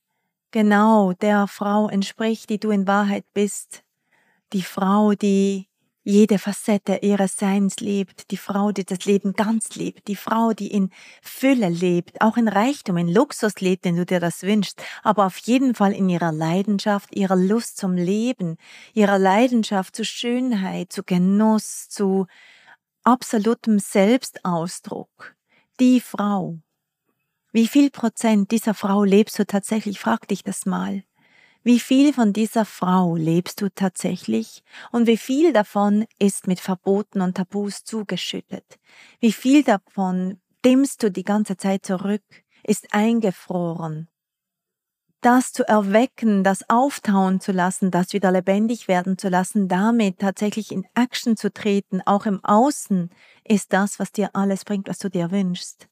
genau 0.49 1.13
der 1.13 1.45
Frau 1.45 1.87
entspricht, 1.87 2.49
die 2.49 2.59
du 2.59 2.71
in 2.71 2.87
Wahrheit 2.87 3.25
bist. 3.35 3.83
Die 4.51 4.63
Frau, 4.63 5.13
die 5.13 5.68
jede 6.09 6.39
Facette 6.39 6.99
ihres 7.01 7.37
Seins 7.37 7.79
lebt, 7.79 8.31
die 8.31 8.37
Frau, 8.37 8.71
die 8.71 8.83
das 8.83 9.05
Leben 9.05 9.33
ganz 9.33 9.75
lebt, 9.75 10.07
die 10.07 10.15
Frau, 10.15 10.53
die 10.53 10.71
in 10.71 10.89
Fülle 11.21 11.69
lebt, 11.69 12.21
auch 12.21 12.35
in 12.37 12.47
Reichtum, 12.47 12.97
in 12.97 13.07
Luxus 13.07 13.61
lebt, 13.61 13.85
wenn 13.85 13.95
du 13.95 14.05
dir 14.05 14.19
das 14.19 14.43
wünschst, 14.43 14.81
aber 15.03 15.25
auf 15.27 15.37
jeden 15.37 15.75
Fall 15.75 15.93
in 15.93 16.09
ihrer 16.09 16.31
Leidenschaft, 16.31 17.15
ihrer 17.15 17.35
Lust 17.35 17.77
zum 17.77 17.93
Leben, 17.93 18.57
ihrer 18.93 19.19
Leidenschaft 19.19 19.95
zu 19.95 20.03
Schönheit, 20.03 20.91
zu 20.91 21.03
Genuss, 21.03 21.89
zu 21.89 22.25
absolutem 23.03 23.79
Selbstausdruck. 23.79 25.35
Die 25.79 26.01
Frau. 26.01 26.57
Wie 27.51 27.67
viel 27.67 27.89
Prozent 27.91 28.51
dieser 28.51 28.73
Frau 28.73 29.03
lebst 29.03 29.39
du 29.39 29.45
tatsächlich? 29.45 29.99
Frag 29.99 30.27
dich 30.27 30.43
das 30.43 30.65
mal. 30.65 31.03
Wie 31.63 31.79
viel 31.79 32.13
von 32.13 32.31
dieser 32.31 32.63
Frau 32.63 33.17
lebst 33.17 33.61
du 33.61 33.69
tatsächlich 33.69 34.63
und 34.91 35.07
wie 35.07 35.17
viel 35.17 35.51
davon 35.51 36.05
ist 36.17 36.47
mit 36.47 36.61
Verboten 36.61 37.19
und 37.19 37.35
Tabus 37.35 37.83
zugeschüttet? 37.83 38.79
Wie 39.19 39.33
viel 39.33 39.63
davon 39.63 40.39
dimmst 40.63 41.03
du 41.03 41.11
die 41.11 41.25
ganze 41.25 41.57
Zeit 41.57 41.85
zurück, 41.85 42.23
ist 42.63 42.93
eingefroren? 42.93 44.07
Das 45.19 45.51
zu 45.51 45.67
erwecken, 45.67 46.45
das 46.45 46.69
auftauen 46.69 47.41
zu 47.41 47.51
lassen, 47.51 47.91
das 47.91 48.13
wieder 48.13 48.31
lebendig 48.31 48.87
werden 48.87 49.17
zu 49.17 49.27
lassen, 49.27 49.67
damit 49.67 50.19
tatsächlich 50.19 50.71
in 50.71 50.87
Action 50.95 51.35
zu 51.35 51.51
treten, 51.51 52.01
auch 52.05 52.25
im 52.25 52.41
Außen, 52.45 53.09
ist 53.43 53.73
das, 53.73 53.99
was 53.99 54.13
dir 54.13 54.29
alles 54.31 54.63
bringt, 54.63 54.87
was 54.87 54.97
du 54.97 55.09
dir 55.09 55.29
wünschst. 55.29 55.89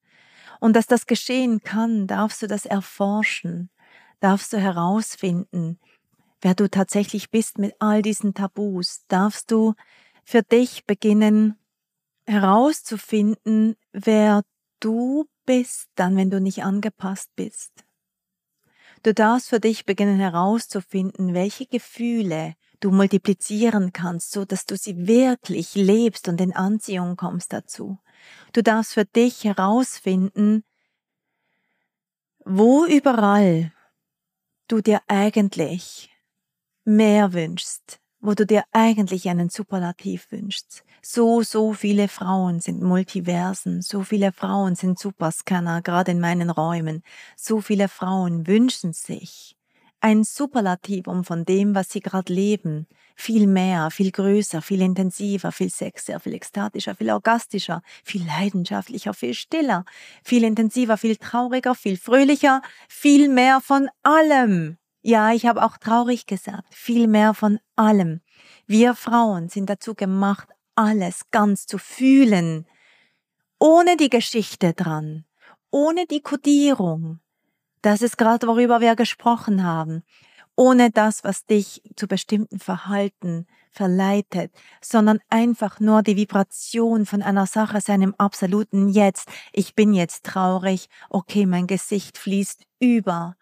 Und 0.62 0.78
dass 0.78 0.88
das 0.88 1.08
geschehen 1.08 1.60
kann, 1.60 2.08
darfst 2.08 2.42
du 2.42 2.48
das 2.48 2.66
erforschen 2.66 3.70
darfst 4.20 4.54
du 4.54 4.58
herausfinden, 4.58 5.80
wer 6.42 6.56
du 6.56 6.70
tatsächlich 6.70 7.30
bist 7.30 7.58
mit 7.58 7.76
all 7.80 8.02
diesen 8.02 8.34
Tabus, 8.34 9.06
darfst 9.08 9.52
du 9.52 9.74
für 10.24 10.44
dich 10.44 10.86
beginnen 10.86 11.58
herauszufinden, 12.26 13.76
wer 13.94 14.44
du 14.80 15.26
bist, 15.46 15.88
dann 15.96 16.16
wenn 16.18 16.30
du 16.30 16.42
nicht 16.42 16.64
angepasst 16.64 17.32
bist. 17.36 17.72
Du 19.04 19.14
darfst 19.14 19.50
für 19.50 19.60
dich 19.60 19.86
beginnen 19.86 20.20
herauszufinden, 20.20 21.34
welche 21.34 21.66
Gefühle 21.66 22.56
du 22.80 22.92
multiplizieren 22.92 23.94
kannst, 23.94 24.32
so 24.32 24.46
dass 24.46 24.66
du 24.66 24.76
sie 24.76 25.08
wirklich 25.08 25.76
lebst 25.76 26.28
und 26.28 26.42
in 26.42 26.54
Anziehung 26.54 27.16
kommst 27.16 27.54
dazu. 27.54 28.00
Du 28.54 28.62
darfst 28.62 28.94
für 28.94 29.06
dich 29.06 29.44
herausfinden, 29.44 30.64
wo 32.44 32.86
überall 32.86 33.72
du 34.68 34.82
dir 34.82 35.02
eigentlich 35.08 36.10
mehr 36.86 37.34
wünschst, 37.34 38.02
wo 38.22 38.36
du 38.36 38.48
dir 38.48 38.66
eigentlich 38.74 39.30
einen 39.30 39.50
Superlativ 39.50 40.32
wünschst. 40.32 40.86
So, 41.04 41.44
so 41.44 41.74
viele 41.74 42.10
Frauen 42.10 42.62
sind 42.62 42.84
Multiversen, 42.84 43.84
so 43.84 44.04
viele 44.04 44.34
Frauen 44.34 44.76
sind 44.76 45.00
Superscanner, 45.00 45.84
gerade 45.84 46.14
in 46.14 46.22
meinen 46.22 46.52
Räumen. 46.52 47.04
So 47.38 47.62
viele 47.62 47.90
Frauen 47.90 48.48
wünschen 48.48 48.94
sich 48.94 49.57
ein 50.00 50.24
Superlativum 50.24 51.24
von 51.24 51.46
dem, 51.46 51.74
was 51.76 51.90
sie 51.90 52.00
gerade 52.00 52.32
leben. 52.32 52.88
Viel 53.16 53.48
mehr, 53.48 53.90
viel 53.90 54.12
größer, 54.12 54.62
viel 54.62 54.82
intensiver, 54.82 55.52
viel 55.52 55.72
sexier, 55.72 56.20
viel 56.20 56.36
ekstatischer, 56.36 56.96
viel 56.96 57.10
orgastischer, 57.10 57.82
viel 58.04 58.26
leidenschaftlicher, 58.26 59.14
viel 59.14 59.34
stiller, 59.34 59.86
viel 60.24 60.44
intensiver, 60.44 60.98
viel 60.98 61.16
trauriger, 61.16 61.74
viel 61.74 61.98
fröhlicher, 61.98 62.62
viel 62.88 63.28
mehr 63.28 63.60
von 63.60 63.90
allem. 64.04 64.78
Ja, 65.02 65.32
ich 65.32 65.46
habe 65.46 65.64
auch 65.64 65.78
traurig 65.78 66.26
gesagt, 66.26 66.76
viel 66.76 67.08
mehr 67.08 67.34
von 67.34 67.60
allem. 67.76 68.22
Wir 68.68 68.94
Frauen 68.94 69.50
sind 69.50 69.70
dazu 69.70 69.96
gemacht, 69.96 70.50
alles 70.76 71.32
ganz 71.32 71.66
zu 71.66 71.78
fühlen, 71.78 72.68
ohne 73.60 73.98
die 73.98 74.10
Geschichte 74.10 74.74
dran, 74.74 75.26
ohne 75.72 76.06
die 76.06 76.22
Kodierung, 76.22 77.20
das 77.82 78.02
ist 78.02 78.18
gerade, 78.18 78.48
worüber 78.48 78.82
wir 78.82 78.96
gesprochen 78.96 79.64
haben. 79.64 80.04
Ohne 80.56 80.90
das, 80.90 81.24
was 81.24 81.46
dich 81.46 81.84
zu 81.96 82.08
bestimmten 82.08 82.60
Verhalten 82.60 83.46
verleitet, 83.72 84.52
sondern 84.82 85.20
einfach 85.30 85.80
nur 85.80 86.02
die 86.02 86.16
Vibration 86.18 87.06
von 87.06 87.22
einer 87.22 87.46
Sache, 87.46 87.80
seinem 87.80 88.16
absoluten 88.18 88.90
Jetzt. 88.90 89.30
Ich 89.54 89.76
bin 89.76 89.94
jetzt 89.94 90.26
traurig. 90.26 90.90
Okay, 91.10 91.46
mein 91.46 91.68
Gesicht 91.68 92.18
fließt 92.18 92.64
über. 92.80 93.36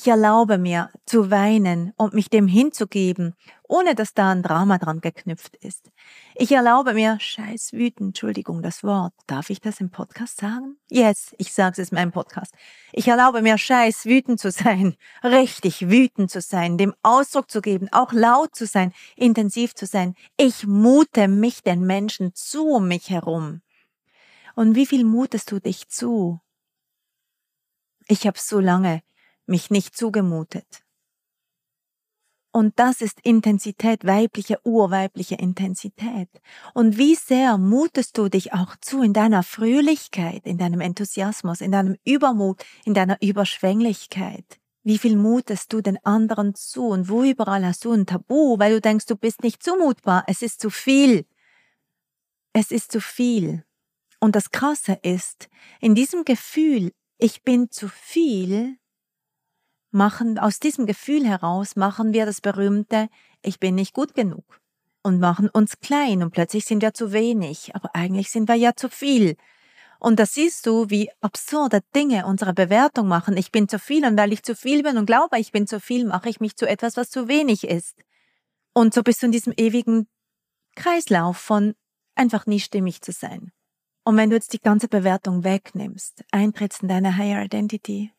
Ich 0.00 0.06
erlaube 0.06 0.58
mir 0.58 0.90
zu 1.06 1.32
weinen 1.32 1.92
und 1.96 2.14
mich 2.14 2.30
dem 2.30 2.46
hinzugeben, 2.46 3.34
ohne 3.64 3.96
dass 3.96 4.14
da 4.14 4.30
ein 4.30 4.44
Drama 4.44 4.78
dran 4.78 5.00
geknüpft 5.00 5.56
ist. 5.56 5.90
Ich 6.36 6.52
erlaube 6.52 6.94
mir, 6.94 7.18
scheiß 7.18 7.72
wütend, 7.72 8.10
Entschuldigung, 8.10 8.62
das 8.62 8.84
Wort. 8.84 9.12
Darf 9.26 9.50
ich 9.50 9.60
das 9.60 9.80
im 9.80 9.90
Podcast 9.90 10.38
sagen? 10.38 10.76
Yes, 10.88 11.34
ich 11.38 11.52
sage 11.52 11.82
es 11.82 11.88
in 11.90 11.96
meinem 11.96 12.12
Podcast. 12.12 12.54
Ich 12.92 13.08
erlaube 13.08 13.42
mir, 13.42 13.58
scheiß 13.58 14.04
wütend 14.04 14.38
zu 14.38 14.52
sein, 14.52 14.94
richtig 15.24 15.88
wütend 15.90 16.30
zu 16.30 16.42
sein, 16.42 16.78
dem 16.78 16.94
Ausdruck 17.02 17.50
zu 17.50 17.60
geben, 17.60 17.88
auch 17.90 18.12
laut 18.12 18.54
zu 18.54 18.66
sein, 18.66 18.92
intensiv 19.16 19.74
zu 19.74 19.84
sein. 19.84 20.14
Ich 20.36 20.64
mute 20.64 21.26
mich 21.26 21.64
den 21.64 21.80
Menschen 21.80 22.36
zu 22.36 22.68
um 22.68 22.86
mich 22.86 23.10
herum. 23.10 23.62
Und 24.54 24.76
wie 24.76 24.86
viel 24.86 25.04
mutest 25.04 25.50
du 25.50 25.58
dich 25.58 25.88
zu? 25.88 26.40
Ich 28.06 28.28
habe 28.28 28.38
so 28.38 28.60
lange 28.60 29.02
mich 29.48 29.70
nicht 29.70 29.96
zugemutet. 29.96 30.84
Und 32.50 32.78
das 32.78 33.02
ist 33.02 33.20
Intensität, 33.22 34.04
weibliche, 34.06 34.58
urweibliche 34.64 35.34
Intensität. 35.34 36.28
Und 36.74 36.96
wie 36.96 37.14
sehr 37.14 37.58
mutest 37.58 38.16
du 38.16 38.28
dich 38.28 38.52
auch 38.52 38.74
zu 38.80 39.02
in 39.02 39.12
deiner 39.12 39.42
Fröhlichkeit, 39.42 40.46
in 40.46 40.56
deinem 40.58 40.80
Enthusiasmus, 40.80 41.60
in 41.60 41.72
deinem 41.72 41.96
Übermut, 42.04 42.64
in 42.84 42.94
deiner 42.94 43.20
Überschwänglichkeit? 43.20 44.58
Wie 44.82 44.98
viel 44.98 45.16
mutest 45.16 45.72
du 45.72 45.82
den 45.82 46.02
anderen 46.04 46.54
zu 46.54 46.86
und 46.86 47.10
wo 47.10 47.22
überall 47.22 47.64
hast 47.66 47.84
du 47.84 47.92
ein 47.92 48.06
Tabu, 48.06 48.58
weil 48.58 48.72
du 48.72 48.80
denkst, 48.80 49.06
du 49.06 49.16
bist 49.16 49.42
nicht 49.42 49.62
zumutbar, 49.62 50.24
es 50.26 50.40
ist 50.40 50.60
zu 50.60 50.70
viel. 50.70 51.26
Es 52.54 52.70
ist 52.70 52.90
zu 52.90 53.00
viel. 53.00 53.64
Und 54.20 54.34
das 54.34 54.50
Krasse 54.50 54.98
ist, 55.02 55.48
in 55.80 55.94
diesem 55.94 56.24
Gefühl 56.24 56.92
ich 57.18 57.42
bin 57.42 57.70
zu 57.70 57.88
viel, 57.88 58.78
machen, 59.90 60.38
aus 60.38 60.58
diesem 60.58 60.86
Gefühl 60.86 61.26
heraus 61.26 61.76
machen 61.76 62.12
wir 62.12 62.26
das 62.26 62.40
berühmte, 62.40 63.08
ich 63.42 63.58
bin 63.60 63.74
nicht 63.74 63.94
gut 63.94 64.14
genug 64.14 64.60
und 65.02 65.20
machen 65.20 65.48
uns 65.48 65.80
klein 65.80 66.22
und 66.22 66.32
plötzlich 66.32 66.64
sind 66.64 66.82
wir 66.82 66.94
zu 66.94 67.12
wenig, 67.12 67.74
aber 67.74 67.94
eigentlich 67.94 68.30
sind 68.30 68.48
wir 68.48 68.56
ja 68.56 68.74
zu 68.74 68.88
viel. 68.88 69.36
Und 70.00 70.20
da 70.20 70.26
siehst 70.26 70.66
du, 70.66 70.90
wie 70.90 71.10
absurde 71.20 71.80
Dinge 71.94 72.26
unsere 72.26 72.54
Bewertung 72.54 73.08
machen. 73.08 73.36
Ich 73.36 73.50
bin 73.50 73.68
zu 73.68 73.80
viel 73.80 74.06
und 74.06 74.16
weil 74.16 74.32
ich 74.32 74.44
zu 74.44 74.54
viel 74.54 74.84
bin 74.84 74.96
und 74.96 75.06
glaube, 75.06 75.38
ich 75.40 75.50
bin 75.50 75.66
zu 75.66 75.80
viel, 75.80 76.04
mache 76.04 76.28
ich 76.28 76.40
mich 76.40 76.56
zu 76.56 76.68
etwas, 76.68 76.96
was 76.96 77.10
zu 77.10 77.26
wenig 77.26 77.64
ist. 77.64 77.96
Und 78.74 78.94
so 78.94 79.02
bist 79.02 79.22
du 79.22 79.26
in 79.26 79.32
diesem 79.32 79.52
ewigen 79.56 80.06
Kreislauf 80.76 81.36
von 81.36 81.74
einfach 82.14 82.46
nie 82.46 82.60
stimmig 82.60 83.02
zu 83.02 83.10
sein. 83.10 83.50
Und 84.04 84.16
wenn 84.16 84.30
du 84.30 84.36
jetzt 84.36 84.52
die 84.52 84.60
ganze 84.60 84.88
Bewertung 84.88 85.42
wegnimmst, 85.42 86.24
eintrittst 86.30 86.82
in 86.82 86.88
deine 86.88 87.16
Higher 87.16 87.42
Identity, 87.42 88.12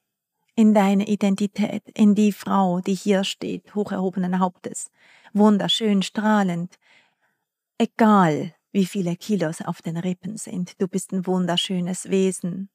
in 0.59 0.73
deine 0.73 1.07
Identität, 1.07 1.83
in 1.93 2.15
die 2.15 2.33
Frau, 2.33 2.81
die 2.81 2.93
hier 2.93 3.23
steht, 3.23 3.75
hoch 3.75 3.93
erhobenen 3.93 4.39
Hauptes, 4.39 4.91
wunderschön, 5.31 6.01
strahlend, 6.01 6.75
egal 7.77 8.53
wie 8.73 8.85
viele 8.85 9.15
Kilos 9.15 9.61
auf 9.61 9.81
den 9.81 9.95
Rippen 9.95 10.35
sind, 10.35 10.73
du 10.81 10.89
bist 10.89 11.13
ein 11.13 11.25
wunderschönes 11.25 12.09
Wesen. 12.09 12.69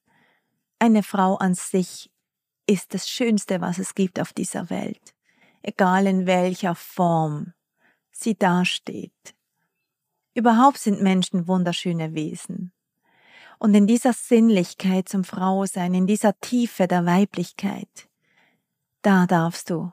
Eine 0.78 1.02
Frau 1.02 1.36
an 1.36 1.54
sich 1.54 2.10
ist 2.66 2.94
das 2.94 3.06
Schönste, 3.06 3.60
was 3.60 3.76
es 3.76 3.94
gibt 3.94 4.18
auf 4.18 4.32
dieser 4.32 4.70
Welt, 4.70 5.14
egal 5.60 6.06
in 6.06 6.24
welcher 6.24 6.74
Form 6.74 7.52
sie 8.10 8.34
dasteht. 8.34 9.34
Überhaupt 10.32 10.78
sind 10.78 11.02
Menschen 11.02 11.48
wunderschöne 11.48 12.14
Wesen. 12.14 12.72
Und 13.58 13.74
in 13.74 13.86
dieser 13.86 14.12
Sinnlichkeit 14.12 15.08
zum 15.08 15.24
Frausein, 15.24 15.94
in 15.94 16.06
dieser 16.06 16.38
Tiefe 16.40 16.86
der 16.86 17.06
Weiblichkeit, 17.06 18.08
da 19.02 19.26
darfst 19.26 19.70
du 19.70 19.92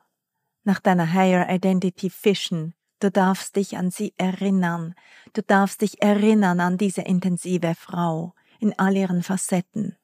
nach 0.63 0.79
deiner 0.79 1.13
Higher 1.13 1.49
Identity 1.49 2.09
fischen. 2.09 2.73
Du 2.99 3.09
darfst 3.09 3.55
dich 3.55 3.77
an 3.77 3.91
sie 3.91 4.13
erinnern. 4.17 4.93
Du 5.33 5.41
darfst 5.41 5.81
dich 5.81 6.01
erinnern 6.01 6.59
an 6.59 6.77
diese 6.77 7.01
intensive 7.01 7.75
Frau 7.75 8.33
in 8.59 8.77
all 8.77 8.95
ihren 8.95 9.23
Facetten. 9.23 9.97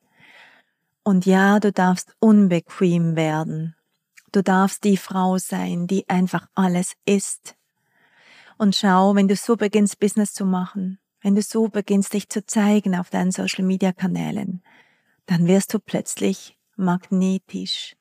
Und 1.03 1.25
ja, 1.25 1.59
du 1.59 1.71
darfst 1.71 2.15
unbequem 2.19 3.15
werden. 3.15 3.75
Du 4.31 4.43
darfst 4.43 4.83
die 4.83 4.97
Frau 4.97 5.37
sein, 5.37 5.87
die 5.87 6.09
einfach 6.09 6.47
alles 6.53 6.93
ist. 7.05 7.55
Und 8.57 8.75
schau, 8.75 9.15
wenn 9.15 9.27
du 9.27 9.35
so 9.35 9.55
beginnst, 9.55 9.99
Business 9.99 10.33
zu 10.33 10.43
machen, 10.45 10.99
wenn 11.27 11.35
du 11.35 11.41
so 11.41 11.67
beginnst, 11.67 12.13
dich 12.13 12.29
zu 12.29 12.45
zeigen 12.45 12.95
auf 12.95 13.09
deinen 13.09 13.33
Social-Media-Kanälen, 13.33 14.63
dann 15.25 15.45
wirst 15.45 15.73
du 15.73 15.79
plötzlich 15.79 16.57
magnetisch. 16.77 17.97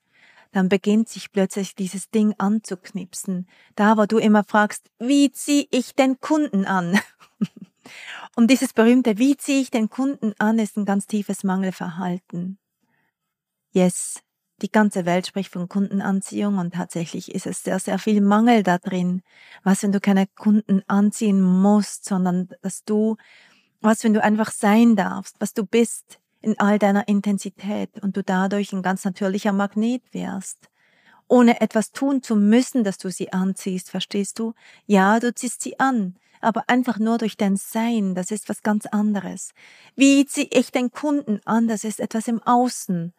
Dann 0.52 0.68
beginnt 0.68 1.08
sich 1.08 1.32
plötzlich 1.32 1.74
dieses 1.74 2.08
Ding 2.10 2.36
anzuknipsen. 2.38 3.48
Da, 3.74 3.96
wo 3.96 4.06
du 4.06 4.18
immer 4.18 4.44
fragst, 4.44 4.92
wie 5.00 5.32
ziehe 5.32 5.66
ich 5.72 5.96
den 5.96 6.20
Kunden 6.20 6.66
an? 6.66 7.00
Und 8.36 8.48
dieses 8.48 8.72
berühmte, 8.72 9.18
wie 9.18 9.36
ziehe 9.36 9.60
ich 9.60 9.72
den 9.72 9.90
Kunden 9.90 10.32
an, 10.38 10.60
ist 10.60 10.76
ein 10.76 10.84
ganz 10.84 11.08
tiefes 11.08 11.42
Mangelverhalten. 11.42 12.60
Yes, 13.72 14.22
die 14.62 14.70
ganze 14.70 15.04
Welt 15.04 15.26
spricht 15.26 15.52
von 15.52 15.68
Kundenanziehung 15.68 16.58
und 16.58 16.74
tatsächlich 16.74 17.34
ist 17.34 17.46
es 17.46 17.62
sehr, 17.62 17.78
sehr 17.78 17.98
viel 17.98 18.20
Mangel 18.20 18.62
da 18.62 18.78
drin. 18.78 19.22
Was, 19.64 19.82
wenn 19.82 19.92
du 19.92 20.00
keine 20.00 20.26
Kunden 20.26 20.82
anziehen 20.86 21.40
musst, 21.42 22.06
sondern 22.06 22.48
dass 22.62 22.84
du, 22.84 23.16
was, 23.80 24.04
wenn 24.04 24.14
du 24.14 24.22
einfach 24.22 24.50
sein 24.50 24.96
darfst, 24.96 25.36
was 25.40 25.54
du 25.54 25.66
bist 25.66 26.20
in 26.40 26.58
all 26.58 26.78
deiner 26.78 27.08
Intensität 27.08 28.02
und 28.02 28.16
du 28.16 28.22
dadurch 28.22 28.72
ein 28.72 28.82
ganz 28.82 29.04
natürlicher 29.04 29.52
Magnet 29.52 30.02
wärst. 30.12 30.70
Ohne 31.28 31.60
etwas 31.60 31.92
tun 31.92 32.22
zu 32.22 32.36
müssen, 32.36 32.84
dass 32.84 32.98
du 32.98 33.10
sie 33.10 33.32
anziehst, 33.32 33.90
verstehst 33.90 34.38
du? 34.38 34.54
Ja, 34.86 35.18
du 35.20 35.34
ziehst 35.34 35.62
sie 35.62 35.80
an, 35.80 36.16
aber 36.40 36.64
einfach 36.68 36.98
nur 36.98 37.18
durch 37.18 37.36
dein 37.36 37.56
Sein, 37.56 38.14
das 38.14 38.30
ist 38.30 38.48
was 38.48 38.62
ganz 38.62 38.86
anderes. 38.86 39.52
Wie 39.96 40.24
ziehe 40.26 40.48
ich 40.50 40.70
den 40.70 40.92
Kunden 40.92 41.40
an, 41.44 41.68
das 41.68 41.84
ist 41.84 42.00
etwas 42.00 42.28
im 42.28 42.42
Außen. 42.42 43.12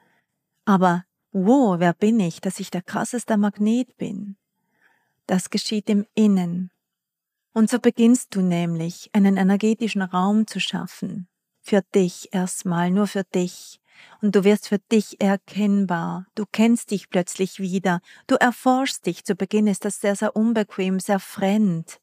Aber 0.65 1.06
wow, 1.45 1.80
wer 1.80 1.93
bin 1.93 2.19
ich, 2.19 2.41
dass 2.41 2.60
ich 2.60 2.71
der 2.71 2.82
krasseste 2.82 3.38
Magnet 3.38 3.97
bin? 3.97 4.38
Das 5.26 5.50
geschieht 5.50 5.89
im 5.89 6.06
Innen. 6.15 6.71
Und 7.54 7.69
so 7.69 7.80
beginnst 7.80 8.36
du 8.36 8.41
nämlich, 8.41 9.10
einen 9.13 9.38
energetischen 9.38 10.02
Raum 10.02 10.47
zu 10.47 10.60
schaffen. 10.60 11.28
Für 11.62 11.82
dich 11.93 12.30
erstmal, 12.32 12.91
nur 12.91 13.08
für 13.08 13.23
dich. 13.23 13.82
Und 14.21 14.36
du 14.36 14.43
wirst 14.43 14.67
für 14.67 14.80
dich 14.80 15.19
erkennbar. 15.19 16.28
Du 16.36 16.45
kennst 16.52 16.91
dich 16.91 17.10
plötzlich 17.10 17.60
wieder. 17.60 18.00
Du 18.28 18.36
erforschst 18.36 19.06
dich. 19.06 19.26
Zu 19.26 19.36
Beginn 19.36 19.67
ist 19.67 19.86
das 19.86 20.00
sehr, 20.00 20.15
sehr 20.15 20.36
unbequem, 20.36 21.00
sehr 21.00 21.19
fremd. 21.19 22.00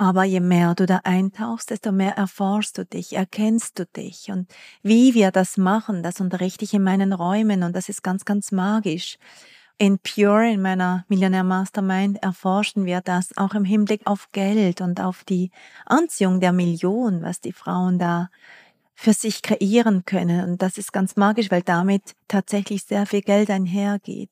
Aber 0.00 0.24
je 0.24 0.40
mehr 0.40 0.74
du 0.74 0.86
da 0.86 1.02
eintauchst, 1.04 1.68
desto 1.68 1.92
mehr 1.92 2.16
erforschst 2.16 2.78
du 2.78 2.86
dich, 2.86 3.12
erkennst 3.12 3.78
du 3.78 3.84
dich. 3.84 4.30
Und 4.30 4.50
wie 4.82 5.12
wir 5.12 5.30
das 5.30 5.58
machen, 5.58 6.02
das 6.02 6.22
unterrichte 6.22 6.64
ich 6.64 6.72
in 6.72 6.82
meinen 6.82 7.12
Räumen 7.12 7.62
und 7.62 7.76
das 7.76 7.90
ist 7.90 8.02
ganz, 8.02 8.24
ganz 8.24 8.50
magisch. 8.50 9.18
In 9.76 9.98
Pure, 9.98 10.52
in 10.52 10.62
meiner 10.62 11.04
Millionär 11.08 11.44
Mastermind, 11.44 12.22
erforschen 12.22 12.86
wir 12.86 13.02
das 13.02 13.36
auch 13.36 13.52
im 13.52 13.66
Hinblick 13.66 14.00
auf 14.06 14.32
Geld 14.32 14.80
und 14.80 15.02
auf 15.02 15.22
die 15.24 15.50
Anziehung 15.84 16.40
der 16.40 16.52
Million, 16.52 17.20
was 17.20 17.42
die 17.42 17.52
Frauen 17.52 17.98
da 17.98 18.30
für 19.00 19.14
sich 19.14 19.40
kreieren 19.40 20.04
können. 20.04 20.44
Und 20.44 20.60
das 20.60 20.76
ist 20.76 20.92
ganz 20.92 21.16
magisch, 21.16 21.50
weil 21.50 21.62
damit 21.62 22.14
tatsächlich 22.28 22.82
sehr 22.84 23.06
viel 23.06 23.22
Geld 23.22 23.48
einhergeht. 23.48 24.28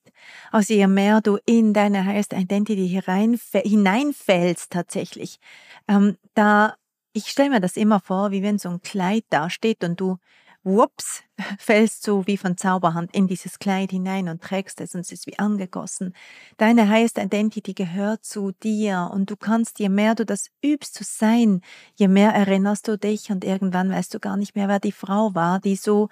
Also 0.52 0.74
je 0.74 0.86
mehr 0.86 1.22
du 1.22 1.38
in 1.46 1.72
deine 1.72 2.04
Highest 2.04 2.34
Identity 2.34 2.86
hineinfällst 2.86 4.70
tatsächlich, 4.70 5.38
ähm, 5.88 6.18
da, 6.34 6.74
ich 7.14 7.28
stelle 7.28 7.48
mir 7.48 7.60
das 7.60 7.78
immer 7.78 7.98
vor, 7.98 8.30
wie 8.30 8.42
wenn 8.42 8.58
so 8.58 8.68
ein 8.68 8.82
Kleid 8.82 9.24
da 9.30 9.48
steht 9.48 9.82
und 9.84 9.98
du 9.98 10.18
whoops, 10.64 11.22
fällst 11.58 12.06
du 12.06 12.26
wie 12.26 12.36
von 12.36 12.56
Zauberhand 12.56 13.14
in 13.14 13.26
dieses 13.26 13.58
Kleid 13.58 13.90
hinein 13.90 14.28
und 14.28 14.42
trägst 14.42 14.80
es 14.80 14.94
und 14.94 15.00
es 15.00 15.12
ist 15.12 15.26
wie 15.26 15.38
angegossen. 15.38 16.14
Deine 16.56 16.88
Highest 16.88 17.18
Identity 17.18 17.74
gehört 17.74 18.24
zu 18.24 18.52
dir 18.52 19.10
und 19.12 19.30
du 19.30 19.36
kannst, 19.36 19.78
je 19.78 19.88
mehr 19.88 20.14
du 20.14 20.24
das 20.24 20.50
übst 20.64 20.94
zu 20.94 21.04
sein, 21.04 21.62
je 21.94 22.08
mehr 22.08 22.30
erinnerst 22.30 22.88
du 22.88 22.98
dich 22.98 23.30
und 23.30 23.44
irgendwann 23.44 23.90
weißt 23.90 24.12
du 24.14 24.20
gar 24.20 24.36
nicht 24.36 24.54
mehr, 24.54 24.68
wer 24.68 24.80
die 24.80 24.92
Frau 24.92 25.34
war, 25.34 25.60
die 25.60 25.76
so 25.76 26.08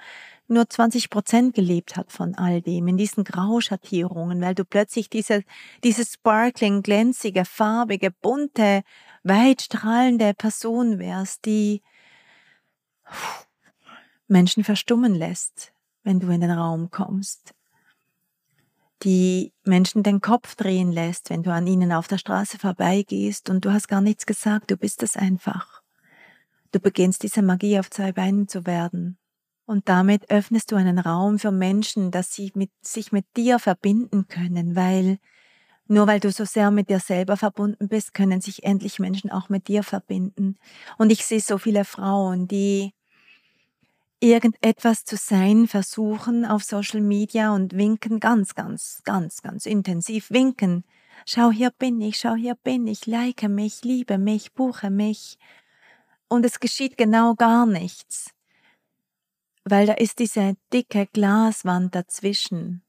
nur 0.49 0.69
20 0.69 1.11
Prozent 1.11 1.55
gelebt 1.55 1.97
hat 1.97 2.13
von 2.13 2.35
all 2.37 2.63
dem, 2.63 2.87
in 2.87 2.97
diesen 2.97 3.25
Grauschattierungen, 3.25 4.41
weil 4.41 4.55
du 4.55 4.65
plötzlich 4.65 5.11
diese, 5.11 5.43
diese 5.83 6.05
sparkling, 6.05 6.83
glänzige, 6.83 7.45
farbige, 7.45 8.11
bunte, 8.11 8.83
weit 9.25 9.63
strahlende 9.63 10.35
Person 10.35 11.01
wärst, 11.01 11.47
die 11.47 11.83
Menschen 14.29 14.65
verstummen 14.65 15.15
lässt, 15.15 15.73
wenn 16.03 16.21
du 16.21 16.29
in 16.29 16.41
den 16.41 16.51
Raum 16.51 16.91
kommst, 16.91 17.55
die 19.03 19.53
Menschen 19.65 20.03
den 20.03 20.21
Kopf 20.21 20.55
drehen 20.55 20.91
lässt, 20.91 21.31
wenn 21.31 21.43
du 21.43 21.53
an 21.53 21.67
ihnen 21.67 21.93
auf 21.93 22.09
der 22.09 22.19
Straße 22.19 22.59
vorbeigehst 22.59 23.51
und 23.51 23.65
du 23.65 23.73
hast 23.73 23.89
gar 23.89 24.01
nichts 24.01 24.27
gesagt, 24.27 24.71
du 24.71 24.77
bist 24.77 25.03
es 25.03 25.17
einfach. 25.17 25.83
Du 26.73 26.81
beginnst 26.81 27.23
diese 27.23 27.43
Magie 27.43 27.79
auf 27.79 27.91
zwei 27.91 28.13
Beinen 28.13 28.49
zu 28.49 28.67
werden. 28.67 29.19
Und 29.67 29.89
damit 29.89 30.31
öffnest 30.31 30.71
du 30.71 30.77
einen 30.77 30.99
Raum 30.99 31.39
für 31.39 31.51
Menschen, 31.51 32.11
dass 32.11 32.33
sie 32.33 32.53
mit, 32.55 32.71
sich 32.81 33.13
mit 33.13 33.25
dir 33.37 33.59
verbinden 33.59 34.29
können, 34.29 34.77
weil 34.77 35.19
nur 35.89 36.07
weil 36.07 36.21
du 36.21 36.33
so 36.33 36.45
sehr 36.45 36.71
mit 36.71 36.89
dir 36.89 36.99
selber 36.99 37.37
verbunden 37.37 37.89
bist, 37.89 38.13
können 38.13 38.41
sich 38.41 38.65
endlich 38.65 38.99
Menschen 38.99 39.31
auch 39.31 39.49
mit 39.49 39.69
dir 39.69 39.83
verbinden. 39.83 40.57
Und 40.99 41.11
ich 41.11 41.25
sehe 41.25 41.41
so 41.41 41.59
viele 41.59 41.85
Frauen, 41.85 42.49
die 42.49 42.93
irgendetwas 44.21 45.05
zu 45.05 45.17
sein 45.17 45.67
versuchen 45.67 46.45
auf 46.45 46.65
Social 46.65 47.01
Media 47.01 47.55
und 47.55 47.77
winken 47.77 48.21
ganz, 48.21 48.55
ganz, 48.55 49.03
ganz, 49.05 49.43
ganz 49.43 49.67
intensiv 49.67 50.31
winken. 50.31 50.85
Schau, 51.27 51.51
hier 51.51 51.71
bin 51.71 52.01
ich, 52.01 52.19
schau, 52.19 52.35
hier 52.35 52.55
bin 52.55 52.87
ich, 52.87 53.07
like 53.07 53.43
mich, 53.45 53.83
liebe 53.83 54.19
mich, 54.19 54.55
buche 54.55 54.91
mich. 54.91 55.39
Und 56.29 56.45
es 56.45 56.61
geschieht 56.61 56.97
genau 56.97 57.35
gar 57.35 57.67
nichts, 57.67 58.31
weil 59.65 59.87
da 59.87 59.95
ist 59.95 60.19
diese 60.19 60.57
dicke 60.73 61.07
Glaswand 61.13 61.95
dazwischen 61.95 62.83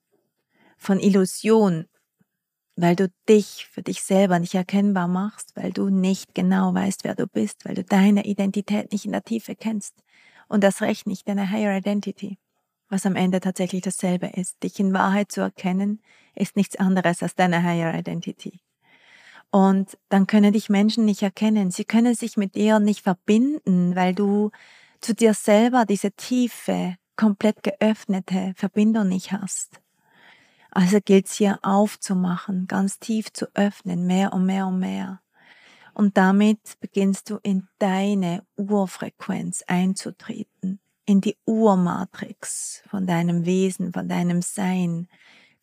von 0.78 1.00
Illusion, 1.00 1.88
weil 2.76 2.96
du 2.96 3.12
dich 3.28 3.68
für 3.72 3.82
dich 3.82 4.04
selber 4.04 4.40
nicht 4.40 4.56
erkennbar 4.56 5.08
machst, 5.08 5.56
weil 5.56 5.72
du 5.72 5.90
nicht 5.90 6.36
genau 6.36 6.74
weißt, 6.74 7.04
wer 7.04 7.16
du 7.16 7.28
bist, 7.28 7.66
weil 7.66 7.76
du 7.76 7.84
deine 7.84 8.26
Identität 8.26 8.92
nicht 8.92 9.06
in 9.06 9.12
der 9.12 9.24
Tiefe 9.24 9.56
kennst 9.56 9.96
und 10.48 10.64
das 10.64 10.82
Recht 10.82 11.08
nicht 11.08 11.28
deine 11.28 11.50
Higher 11.50 11.78
Identity, 11.78 12.38
was 12.90 13.06
am 13.06 13.16
Ende 13.16 13.40
tatsächlich 13.40 13.82
dasselbe 13.82 14.28
ist. 14.28 14.62
Dich 14.64 14.80
in 14.80 14.94
Wahrheit 14.94 15.32
zu 15.32 15.42
erkennen, 15.42 16.02
ist 16.36 16.56
nichts 16.56 16.76
anderes 16.76 17.24
als 17.24 17.36
deine 17.36 17.64
Higher 17.64 17.94
Identity. 17.98 18.60
Und 19.50 19.98
dann 20.10 20.28
können 20.28 20.54
dich 20.54 20.70
Menschen 20.70 21.06
nicht 21.06 21.24
erkennen. 21.24 21.72
Sie 21.72 21.86
können 21.86 22.16
sich 22.16 22.38
mit 22.38 22.56
dir 22.56 22.80
nicht 22.80 23.02
verbinden, 23.02 23.96
weil 23.96 24.14
du 24.14 24.52
zu 25.00 25.14
dir 25.14 25.34
selber 25.34 25.86
diese 25.86 26.12
tiefe 26.12 26.98
komplett 27.16 27.64
geöffnete 27.64 28.54
Verbindung 28.56 29.08
nicht 29.08 29.32
hast. 29.32 29.82
Also 30.72 31.00
gilt 31.04 31.28
es 31.28 31.34
hier 31.34 31.60
aufzumachen, 31.64 32.68
ganz 32.68 33.00
tief 33.00 33.32
zu 33.34 33.48
öffnen, 33.56 34.06
mehr 34.06 34.34
und 34.34 34.46
mehr 34.46 34.68
und 34.68 34.80
mehr. 34.80 35.22
Und 35.98 36.16
damit 36.16 36.80
beginnst 36.80 37.32
du 37.32 37.40
in 37.42 37.68
deine 37.80 38.46
Urfrequenz 38.56 39.64
einzutreten, 39.66 40.80
in 41.06 41.22
die 41.22 41.36
Urmatrix 41.46 42.84
von 42.88 43.08
deinem 43.08 43.48
Wesen, 43.48 43.94
von 43.94 44.08
deinem 44.08 44.44
Sein. 44.44 45.08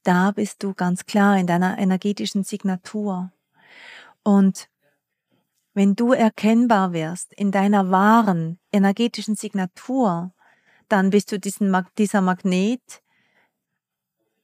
Da 0.03 0.33
bist 0.33 0.65
du 0.65 0.75
ganz 0.75 1.07
klar 1.07 1.39
in 1.39 1.47
deiner 1.47 1.79
energetischen 1.79 2.43
Signatur. 2.43 3.31
Und 4.25 4.69
wenn 5.73 5.95
du 5.95 6.13
erkennbar 6.13 6.93
wirst 6.93 7.33
in 7.35 7.53
deiner 7.53 7.93
wahren 7.93 8.59
energetischen 8.73 9.37
Signatur, 9.37 10.35
dann 10.89 11.11
bist 11.11 11.31
du 11.31 11.39
diesen, 11.39 11.87
dieser 11.97 12.23
Magnet, 12.23 13.05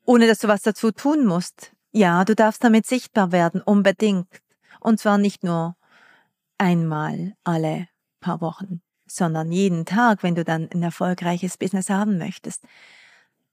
ohne 0.04 0.28
dass 0.28 0.38
du 0.38 0.46
was 0.46 0.62
dazu 0.62 0.92
tun 0.92 1.26
musst. 1.26 1.72
Ja, 1.90 2.24
du 2.24 2.36
darfst 2.36 2.62
damit 2.62 2.86
sichtbar 2.86 3.32
werden, 3.32 3.60
unbedingt. 3.60 4.40
Und 4.78 5.00
zwar 5.00 5.18
nicht 5.18 5.42
nur 5.42 5.74
einmal 6.60 7.34
alle 7.42 7.88
paar 8.20 8.40
Wochen, 8.40 8.82
sondern 9.06 9.50
jeden 9.50 9.86
Tag, 9.86 10.22
wenn 10.22 10.34
du 10.34 10.44
dann 10.44 10.68
ein 10.72 10.82
erfolgreiches 10.82 11.56
Business 11.56 11.88
haben 11.88 12.18
möchtest. 12.18 12.62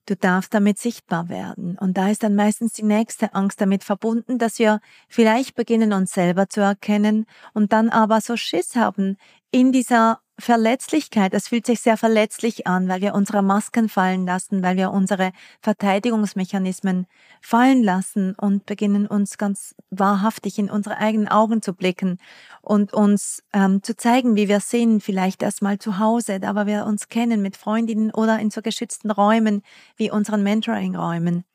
Du 0.06 0.16
darfst 0.16 0.54
damit 0.54 0.78
sichtbar 0.78 1.28
werden. 1.28 1.78
Und 1.78 1.98
da 1.98 2.10
ist 2.10 2.24
dann 2.24 2.36
meistens 2.36 2.74
die 2.74 2.84
nächste 2.84 3.34
Angst 3.34 3.60
damit 3.60 3.84
verbunden, 3.84 4.38
dass 4.38 4.60
wir 4.60 4.80
vielleicht 5.10 5.56
beginnen, 5.56 5.92
uns 5.94 6.14
selber 6.14 6.48
zu 6.48 6.62
erkennen 6.62 7.26
und 7.54 7.74
dann 7.74 7.90
aber 7.90 8.22
so 8.22 8.38
Schiss 8.38 8.76
haben, 8.76 9.18
in 9.52 9.72
dieser 9.72 10.20
Verletzlichkeit, 10.40 11.34
das 11.34 11.48
fühlt 11.48 11.66
sich 11.66 11.80
sehr 11.80 11.98
verletzlich 11.98 12.68
an, 12.68 12.88
weil 12.88 13.02
wir 13.02 13.16
unsere 13.16 13.42
Masken 13.42 13.90
fallen 13.90 14.26
lassen, 14.28 14.62
weil 14.62 14.78
wir 14.78 14.92
unsere 14.92 15.32
Verteidigungsmechanismen 15.62 17.08
fallen 17.42 17.82
lassen 17.82 18.36
und 18.36 18.68
beginnen 18.68 19.08
uns 19.08 19.40
ganz 19.40 19.74
wahrhaftig 19.90 20.60
in 20.60 20.70
unsere 20.70 20.98
eigenen 20.98 21.28
Augen 21.28 21.64
zu 21.64 21.74
blicken 21.74 22.20
und 22.62 22.94
uns 22.94 23.42
ähm, 23.52 23.82
zu 23.82 23.96
zeigen, 23.96 24.36
wie 24.36 24.48
wir 24.48 24.60
sind, 24.60 25.02
vielleicht 25.02 25.42
erstmal 25.42 25.80
zu 25.80 25.98
Hause, 25.98 26.40
da 26.40 26.68
wir 26.68 26.86
uns 26.86 27.10
kennen 27.10 27.42
mit 27.42 27.58
Freundinnen 27.58 28.12
oder 28.12 28.40
in 28.40 28.52
so 28.52 28.62
geschützten 28.62 29.10
Räumen 29.10 29.64
wie 29.96 30.12
unseren 30.12 30.44
Mentoring-Räumen. 30.44 31.46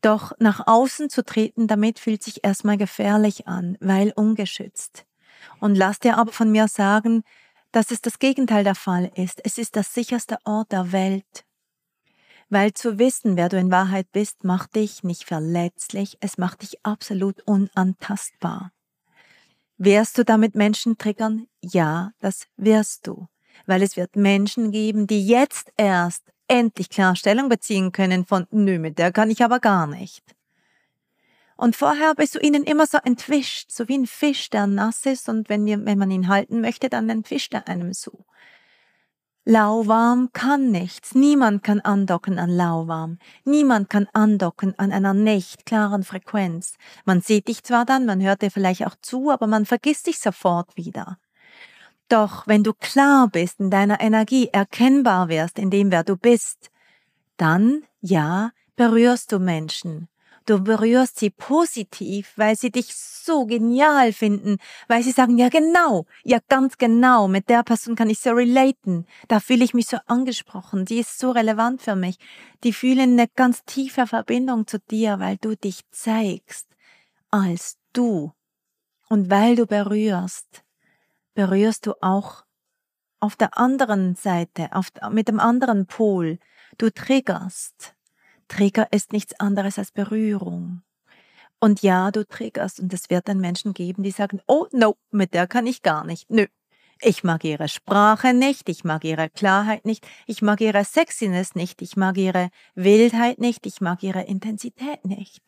Doch 0.00 0.32
nach 0.40 0.66
außen 0.66 1.08
zu 1.08 1.24
treten, 1.24 1.68
damit 1.68 2.00
fühlt 2.00 2.24
sich 2.24 2.44
erstmal 2.44 2.78
gefährlich 2.78 3.46
an, 3.46 3.76
weil 3.80 4.12
ungeschützt. 4.16 5.07
Und 5.60 5.74
lass 5.76 5.98
dir 5.98 6.16
aber 6.16 6.32
von 6.32 6.50
mir 6.50 6.68
sagen, 6.68 7.22
dass 7.72 7.90
es 7.90 8.00
das 8.00 8.18
Gegenteil 8.18 8.64
der 8.64 8.74
Fall 8.74 9.10
ist. 9.14 9.40
Es 9.44 9.58
ist 9.58 9.76
das 9.76 9.92
sicherste 9.92 10.38
Ort 10.44 10.72
der 10.72 10.92
Welt. 10.92 11.44
Weil 12.50 12.72
zu 12.72 12.98
wissen, 12.98 13.36
wer 13.36 13.48
du 13.48 13.58
in 13.58 13.70
Wahrheit 13.70 14.10
bist, 14.12 14.44
macht 14.44 14.74
dich 14.74 15.02
nicht 15.02 15.24
verletzlich, 15.24 16.16
es 16.20 16.38
macht 16.38 16.62
dich 16.62 16.82
absolut 16.82 17.42
unantastbar. 17.42 18.72
Wirst 19.76 20.18
du 20.18 20.24
damit 20.24 20.54
Menschen 20.54 20.96
triggern? 20.96 21.46
Ja, 21.62 22.12
das 22.20 22.46
wirst 22.56 23.06
du. 23.06 23.28
Weil 23.66 23.82
es 23.82 23.96
wird 23.96 24.16
Menschen 24.16 24.70
geben, 24.70 25.06
die 25.06 25.26
jetzt 25.26 25.72
erst 25.76 26.32
endlich 26.48 26.88
Klarstellung 26.88 27.48
beziehen 27.48 27.92
können 27.92 28.24
von, 28.24 28.46
nö, 28.50 28.78
mit 28.78 28.98
der 28.98 29.12
kann 29.12 29.30
ich 29.30 29.44
aber 29.44 29.60
gar 29.60 29.86
nicht. 29.86 30.24
Und 31.58 31.74
vorher 31.74 32.14
bist 32.14 32.36
du 32.36 32.38
ihnen 32.38 32.62
immer 32.62 32.86
so 32.86 32.98
entwischt, 33.02 33.72
so 33.72 33.88
wie 33.88 33.98
ein 33.98 34.06
Fisch, 34.06 34.48
der 34.48 34.68
nass 34.68 35.04
ist 35.06 35.28
und 35.28 35.48
wenn, 35.48 35.66
wir, 35.66 35.84
wenn 35.84 35.98
man 35.98 36.08
ihn 36.08 36.28
halten 36.28 36.60
möchte, 36.60 36.88
dann 36.88 37.10
entwischt 37.10 37.52
er 37.52 37.66
einem 37.66 37.92
so. 37.92 38.24
Lauwarm 39.44 40.28
kann 40.32 40.70
nichts. 40.70 41.16
Niemand 41.16 41.64
kann 41.64 41.80
andocken 41.80 42.38
an 42.38 42.50
lauwarm. 42.50 43.18
Niemand 43.44 43.90
kann 43.90 44.06
andocken 44.12 44.78
an 44.78 44.92
einer 44.92 45.14
nicht 45.14 45.66
klaren 45.66 46.04
Frequenz. 46.04 46.74
Man 47.04 47.22
sieht 47.22 47.48
dich 47.48 47.64
zwar 47.64 47.84
dann, 47.84 48.06
man 48.06 48.22
hört 48.22 48.42
dir 48.42 48.52
vielleicht 48.52 48.86
auch 48.86 48.94
zu, 49.02 49.32
aber 49.32 49.48
man 49.48 49.66
vergisst 49.66 50.06
dich 50.06 50.20
sofort 50.20 50.76
wieder. 50.76 51.18
Doch 52.08 52.46
wenn 52.46 52.62
du 52.62 52.72
klar 52.72 53.26
bist 53.26 53.58
in 53.58 53.70
deiner 53.70 54.00
Energie, 54.00 54.48
erkennbar 54.52 55.28
wirst 55.28 55.58
in 55.58 55.70
dem, 55.70 55.90
wer 55.90 56.04
du 56.04 56.16
bist, 56.16 56.70
dann, 57.36 57.82
ja, 58.00 58.52
berührst 58.76 59.32
du 59.32 59.40
Menschen. 59.40 60.08
Du 60.48 60.64
berührst 60.64 61.18
sie 61.18 61.28
positiv, 61.28 62.32
weil 62.36 62.56
sie 62.56 62.70
dich 62.70 62.96
so 62.96 63.44
genial 63.44 64.14
finden, 64.14 64.56
weil 64.86 65.02
sie 65.02 65.10
sagen, 65.10 65.36
ja 65.36 65.50
genau, 65.50 66.06
ja 66.24 66.38
ganz 66.48 66.78
genau, 66.78 67.28
mit 67.28 67.50
der 67.50 67.62
Person 67.62 67.96
kann 67.96 68.08
ich 68.08 68.20
so 68.20 68.30
relaten, 68.30 69.04
da 69.28 69.40
fühle 69.40 69.62
ich 69.62 69.74
mich 69.74 69.88
so 69.88 69.98
angesprochen, 70.06 70.86
die 70.86 71.00
ist 71.00 71.18
so 71.18 71.32
relevant 71.32 71.82
für 71.82 71.96
mich, 71.96 72.16
die 72.64 72.72
fühlen 72.72 73.12
eine 73.12 73.28
ganz 73.28 73.62
tiefe 73.66 74.06
Verbindung 74.06 74.66
zu 74.66 74.78
dir, 74.78 75.20
weil 75.20 75.36
du 75.36 75.54
dich 75.54 75.82
zeigst 75.90 76.66
als 77.30 77.76
du. 77.92 78.32
Und 79.10 79.28
weil 79.28 79.54
du 79.54 79.66
berührst, 79.66 80.64
berührst 81.34 81.84
du 81.84 81.92
auch 82.00 82.46
auf 83.20 83.36
der 83.36 83.58
anderen 83.58 84.14
Seite, 84.14 84.70
auf, 84.72 84.86
mit 85.10 85.28
dem 85.28 85.40
anderen 85.40 85.84
Pol, 85.84 86.38
du 86.78 86.90
triggerst 86.90 87.97
Trigger 88.48 88.88
ist 88.90 89.12
nichts 89.12 89.38
anderes 89.38 89.78
als 89.78 89.92
Berührung. 89.92 90.82
Und 91.60 91.82
ja, 91.82 92.10
du 92.10 92.26
triggerst 92.26 92.80
und 92.80 92.92
es 92.92 93.10
wird 93.10 93.28
dann 93.28 93.40
Menschen 93.40 93.74
geben, 93.74 94.02
die 94.02 94.10
sagen, 94.10 94.40
oh 94.46 94.66
no, 94.72 94.96
mit 95.10 95.34
der 95.34 95.46
kann 95.46 95.66
ich 95.66 95.82
gar 95.82 96.04
nicht. 96.04 96.30
Nö. 96.30 96.46
Ich 97.00 97.22
mag 97.22 97.44
ihre 97.44 97.68
Sprache 97.68 98.34
nicht, 98.34 98.68
ich 98.68 98.82
mag 98.82 99.04
ihre 99.04 99.30
Klarheit 99.30 99.84
nicht, 99.84 100.04
ich 100.26 100.42
mag 100.42 100.60
ihre 100.60 100.84
Sexiness 100.84 101.54
nicht, 101.54 101.80
ich 101.80 101.96
mag 101.96 102.16
ihre 102.16 102.50
Wildheit 102.74 103.38
nicht, 103.38 103.66
ich 103.66 103.80
mag 103.80 104.02
ihre 104.02 104.22
Intensität 104.22 105.04
nicht. 105.04 105.42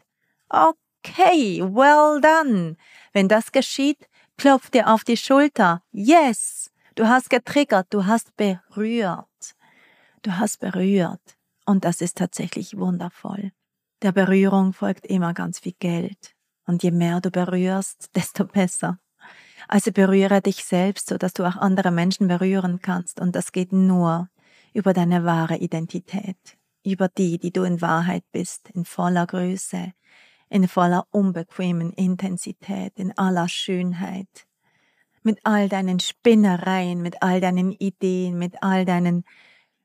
Okay, 0.49 1.61
well 1.61 2.21
done. 2.21 2.77
Wenn 3.13 3.27
das 3.27 3.51
geschieht, 3.51 4.09
klopf 4.37 4.71
dir 4.71 4.89
auf 4.89 5.03
die 5.03 5.17
Schulter. 5.17 5.83
Yes, 5.91 6.71
du 6.95 7.09
hast 7.09 7.31
getriggert, 7.31 7.89
du 7.91 8.07
hast 8.07 8.37
berührt. 8.37 9.57
Du 10.23 10.37
hast 10.37 10.61
berührt. 10.61 11.40
Und 11.71 11.85
das 11.85 12.01
ist 12.01 12.17
tatsächlich 12.17 12.77
wundervoll. 12.77 13.53
Der 14.03 14.11
Berührung 14.11 14.73
folgt 14.73 15.07
immer 15.07 15.35
ganz 15.35 15.61
viel 15.61 15.77
Geld. 15.79 16.35
Und 16.67 16.83
je 16.83 16.91
mehr 16.91 17.21
du 17.21 17.31
berührst, 17.31 18.11
desto 18.17 18.45
besser. 18.45 18.99
Also 19.69 19.93
berühre 19.93 20.41
dich 20.43 20.65
selbst, 20.65 21.09
so 21.09 21.17
dass 21.17 21.33
du 21.33 21.45
auch 21.45 21.55
andere 21.55 21.93
Menschen 21.93 22.27
berühren 22.27 22.81
kannst. 22.83 23.21
Und 23.21 23.37
das 23.37 23.53
geht 23.53 23.73
nur 23.73 24.29
über 24.73 24.93
deine 24.93 25.25
wahre 25.25 25.59
Identität. 25.59 26.59
Über 26.85 27.07
die, 27.07 27.39
die 27.39 27.53
du 27.53 27.63
in 27.63 27.81
Wahrheit 27.81 28.25
bist, 28.33 28.69
in 28.71 28.85
voller 28.85 29.29
Größe, 29.29 29.93
in 30.49 30.67
voller 30.67 31.07
unbequemen 31.13 31.93
Intensität, 31.93 32.99
in 32.99 33.17
aller 33.17 33.49
Schönheit. 33.49 34.49
Mit 35.23 35.39
all 35.45 35.69
deinen 35.69 36.01
Spinnereien, 36.01 37.01
mit 37.01 37.23
all 37.23 37.41
deinen 37.41 37.71
Ideen, 37.71 38.39
mit 38.39 38.61
all 38.61 38.85
deinen 38.85 39.25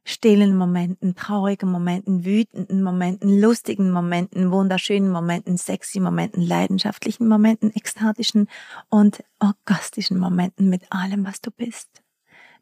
stillen 0.05 0.55
Momenten, 0.55 1.15
traurigen 1.15 1.69
Momenten, 1.69 2.23
wütenden 2.25 2.83
Momenten, 2.83 3.41
lustigen 3.41 3.91
Momenten, 3.91 4.51
wunderschönen 4.51 5.11
Momenten, 5.11 5.57
sexy 5.57 5.99
Momenten, 5.99 6.41
leidenschaftlichen 6.41 7.27
Momenten, 7.27 7.75
ekstatischen 7.75 8.47
und 8.89 9.23
orgastischen 9.39 10.19
Momenten 10.19 10.69
mit 10.69 10.83
allem, 10.91 11.25
was 11.25 11.41
du 11.41 11.49
bist. 11.49 12.03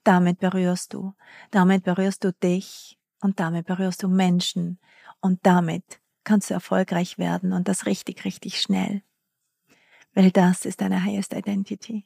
Damit 0.06 0.40
berührst 0.40 0.94
du, 0.94 1.14
damit 1.52 1.84
berührst 1.84 2.24
du 2.24 2.32
dich 2.32 2.98
und 3.22 3.40
damit 3.42 3.68
berührst 3.68 4.02
du 4.04 4.08
Menschen 4.08 4.80
und 5.20 5.40
damit 5.44 6.02
kannst 6.24 6.50
du 6.50 6.54
erfolgreich 6.54 7.18
werden 7.18 7.52
und 7.52 7.68
das 7.68 7.86
richtig, 7.86 8.24
richtig 8.24 8.62
schnell. 8.62 9.04
Weil 10.14 10.32
das 10.32 10.66
ist 10.66 10.80
deine 10.80 11.04
highest 11.04 11.34
identity. 11.34 12.06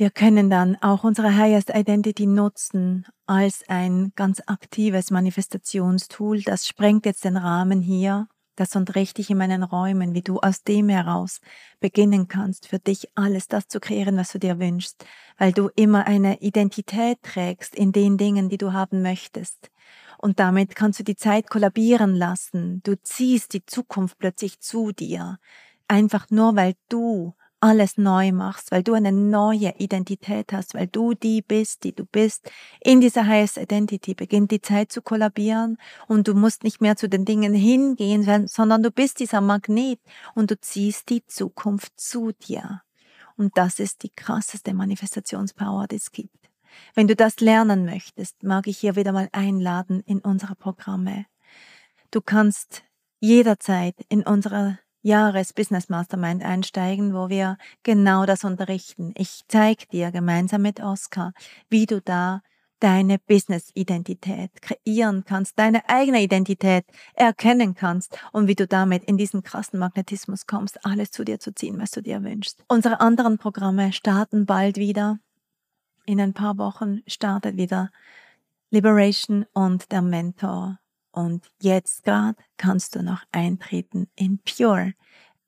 Wir 0.00 0.10
können 0.10 0.48
dann 0.48 0.76
auch 0.80 1.02
unsere 1.02 1.34
Highest 1.36 1.70
Identity 1.74 2.26
nutzen 2.26 3.04
als 3.26 3.64
ein 3.66 4.12
ganz 4.14 4.40
aktives 4.46 5.10
Manifestationstool. 5.10 6.42
Das 6.42 6.68
sprengt 6.68 7.04
jetzt 7.04 7.24
den 7.24 7.36
Rahmen 7.36 7.80
hier. 7.80 8.28
Das 8.54 8.76
unterrichte 8.76 9.20
ich 9.20 9.30
in 9.30 9.38
meinen 9.38 9.64
Räumen, 9.64 10.14
wie 10.14 10.22
du 10.22 10.38
aus 10.38 10.62
dem 10.62 10.88
heraus 10.88 11.40
beginnen 11.80 12.28
kannst, 12.28 12.68
für 12.68 12.78
dich 12.78 13.08
alles 13.16 13.48
das 13.48 13.66
zu 13.66 13.80
kreieren, 13.80 14.16
was 14.16 14.30
du 14.30 14.38
dir 14.38 14.60
wünschst, 14.60 15.04
weil 15.36 15.50
du 15.50 15.68
immer 15.74 16.06
eine 16.06 16.40
Identität 16.42 17.20
trägst 17.24 17.74
in 17.74 17.90
den 17.90 18.16
Dingen, 18.18 18.48
die 18.48 18.58
du 18.58 18.72
haben 18.72 19.02
möchtest. 19.02 19.68
Und 20.16 20.38
damit 20.38 20.76
kannst 20.76 21.00
du 21.00 21.02
die 21.02 21.16
Zeit 21.16 21.50
kollabieren 21.50 22.14
lassen. 22.14 22.82
Du 22.84 22.94
ziehst 23.02 23.52
die 23.52 23.66
Zukunft 23.66 24.16
plötzlich 24.18 24.60
zu 24.60 24.92
dir. 24.92 25.40
Einfach 25.88 26.30
nur, 26.30 26.54
weil 26.54 26.74
du 26.88 27.34
alles 27.60 27.98
neu 27.98 28.32
machst, 28.32 28.70
weil 28.70 28.82
du 28.82 28.94
eine 28.94 29.12
neue 29.12 29.74
Identität 29.78 30.52
hast, 30.52 30.74
weil 30.74 30.86
du 30.86 31.14
die 31.14 31.42
bist, 31.42 31.84
die 31.84 31.94
du 31.94 32.04
bist. 32.04 32.50
In 32.80 33.00
dieser 33.00 33.26
Highest 33.26 33.56
Identity 33.56 34.14
beginnt 34.14 34.50
die 34.50 34.60
Zeit 34.60 34.92
zu 34.92 35.02
kollabieren 35.02 35.76
und 36.06 36.28
du 36.28 36.34
musst 36.34 36.62
nicht 36.64 36.80
mehr 36.80 36.96
zu 36.96 37.08
den 37.08 37.24
Dingen 37.24 37.54
hingehen, 37.54 38.46
sondern 38.46 38.82
du 38.82 38.90
bist 38.90 39.20
dieser 39.20 39.40
Magnet 39.40 40.00
und 40.34 40.50
du 40.50 40.60
ziehst 40.60 41.08
die 41.08 41.24
Zukunft 41.26 41.98
zu 41.98 42.32
dir. 42.32 42.82
Und 43.36 43.56
das 43.56 43.78
ist 43.78 44.02
die 44.02 44.10
krasseste 44.10 44.74
Manifestationspower, 44.74 45.86
die 45.86 45.96
es 45.96 46.12
gibt. 46.12 46.50
Wenn 46.94 47.08
du 47.08 47.16
das 47.16 47.40
lernen 47.40 47.84
möchtest, 47.84 48.42
mag 48.42 48.66
ich 48.66 48.78
hier 48.78 48.96
wieder 48.96 49.12
mal 49.12 49.28
einladen 49.32 50.02
in 50.06 50.20
unsere 50.20 50.54
Programme. 50.54 51.26
Du 52.10 52.20
kannst 52.20 52.82
jederzeit 53.20 53.94
in 54.08 54.22
unsere 55.08 55.20
Jahres-Business 55.22 55.88
Mastermind 55.88 56.42
einsteigen, 56.44 57.14
wo 57.14 57.30
wir 57.30 57.56
genau 57.82 58.26
das 58.26 58.44
unterrichten. 58.44 59.14
Ich 59.16 59.40
zeige 59.48 59.86
dir 59.86 60.10
gemeinsam 60.10 60.62
mit 60.62 60.80
Oskar, 60.80 61.32
wie 61.70 61.86
du 61.86 62.02
da 62.02 62.42
deine 62.80 63.18
Business-Identität 63.18 64.50
kreieren 64.60 65.24
kannst, 65.24 65.58
deine 65.58 65.88
eigene 65.88 66.22
Identität 66.22 66.84
erkennen 67.14 67.74
kannst 67.74 68.18
und 68.32 68.48
wie 68.48 68.54
du 68.54 68.66
damit 68.66 69.04
in 69.04 69.16
diesen 69.16 69.42
krassen 69.42 69.78
Magnetismus 69.78 70.46
kommst, 70.46 70.84
alles 70.84 71.10
zu 71.10 71.24
dir 71.24 71.40
zu 71.40 71.54
ziehen, 71.54 71.78
was 71.80 71.90
du 71.90 72.02
dir 72.02 72.22
wünschst. 72.22 72.62
Unsere 72.68 73.00
anderen 73.00 73.38
Programme 73.38 73.92
starten 73.92 74.44
bald 74.44 74.76
wieder. 74.76 75.18
In 76.04 76.20
ein 76.20 76.34
paar 76.34 76.58
Wochen 76.58 77.00
startet 77.06 77.56
wieder 77.56 77.90
Liberation 78.70 79.46
und 79.54 79.90
der 79.90 80.02
Mentor. 80.02 80.78
Und 81.10 81.50
jetzt 81.60 82.04
gerade 82.04 82.36
kannst 82.56 82.94
du 82.94 83.02
noch 83.02 83.22
eintreten 83.32 84.08
in 84.14 84.38
Pure. 84.38 84.94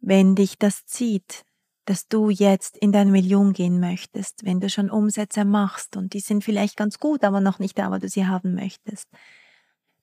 Wenn 0.01 0.35
dich 0.35 0.59
das 0.59 0.87
zieht, 0.87 1.45
dass 1.85 2.09
du 2.09 2.31
jetzt 2.31 2.77
in 2.77 2.93
deine 2.93 3.11
Million 3.11 3.53
gehen 3.53 3.81
möchtest, 3.81 4.45
wenn 4.45 4.61
du 4.61 4.69
schon 4.69 4.91
Umsätze 4.91 5.45
machst 5.45 5.97
und 5.97 6.15
die 6.15 6.21
sind 6.21 6.45
vielleicht 6.45 6.77
ganz 6.77 6.99
gut, 6.99 7.25
aber 7.25 7.41
noch 7.41 7.59
nicht 7.59 7.79
da, 7.79 7.91
wo 7.91 7.99
du 7.99 8.09
sie 8.09 8.27
haben 8.27 8.55
möchtest, 8.55 9.09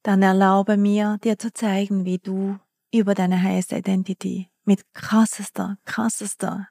dann 0.03 0.21
erlaube 0.21 0.77
mir, 0.77 1.17
dir 1.23 1.39
zu 1.39 1.53
zeigen, 1.53 2.05
wie 2.05 2.17
du 2.17 2.59
über 2.93 3.13
deine 3.13 3.41
Highest 3.41 3.73
Identity 3.73 4.49
mit 4.65 4.93
krassester, 4.93 5.77
krassester 5.85 6.67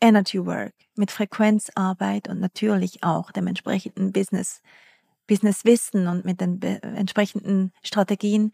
Energy 0.00 0.44
Work, 0.44 0.74
mit 0.96 1.10
Frequenzarbeit 1.10 2.28
und 2.28 2.40
natürlich 2.40 3.02
auch 3.02 3.32
dem 3.32 3.46
entsprechenden 3.46 4.12
Business, 4.12 4.60
Business 5.26 5.64
Wissen 5.64 6.06
und 6.08 6.24
mit 6.24 6.40
den 6.40 6.60
entsprechenden 6.62 7.72
Strategien 7.82 8.52